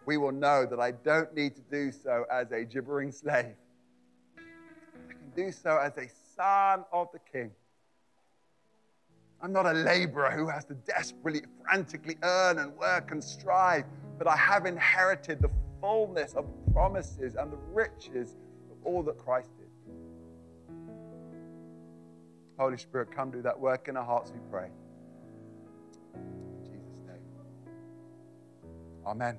we 0.06 0.18
will 0.18 0.32
know 0.32 0.66
that 0.66 0.80
I 0.80 0.92
don't 0.92 1.34
need 1.36 1.56
to 1.56 1.62
do 1.62 1.92
so 1.92 2.26
as 2.32 2.52
a 2.52 2.64
gibbering 2.64 3.12
slave. 3.12 3.56
Do 5.36 5.52
so 5.52 5.78
as 5.78 5.98
a 5.98 6.08
son 6.36 6.86
of 6.92 7.10
the 7.12 7.20
King. 7.32 7.52
I'm 9.42 9.52
not 9.52 9.66
a 9.66 9.74
laborer 9.74 10.32
who 10.32 10.48
has 10.48 10.66
to 10.66 10.74
desperately, 10.74 11.42
frantically 11.64 12.18
earn 12.24 12.58
and 12.58 12.76
work 12.78 13.12
and 13.12 13.24
strive, 13.24 13.86
but 14.18 14.28
I 14.28 14.36
have 14.36 14.66
inherited 14.66 15.42
the 15.42 15.50
fullness 15.82 16.34
of 16.34 16.46
promises 16.72 17.36
and 17.36 17.52
the 17.52 17.60
riches 17.74 18.38
of 18.72 18.78
all 18.86 19.04
that 19.04 19.18
Christ 19.18 19.50
did. 19.58 19.66
Holy 22.58 22.78
Spirit, 22.78 23.12
come 23.12 23.32
do 23.32 23.42
that 23.42 23.60
work 23.60 23.90
in 23.90 23.98
our 23.98 24.06
hearts, 24.06 24.32
we 24.32 24.40
pray. 24.50 24.70
In 26.16 26.64
Jesus' 26.64 27.02
name. 27.06 27.20
Amen. 29.06 29.38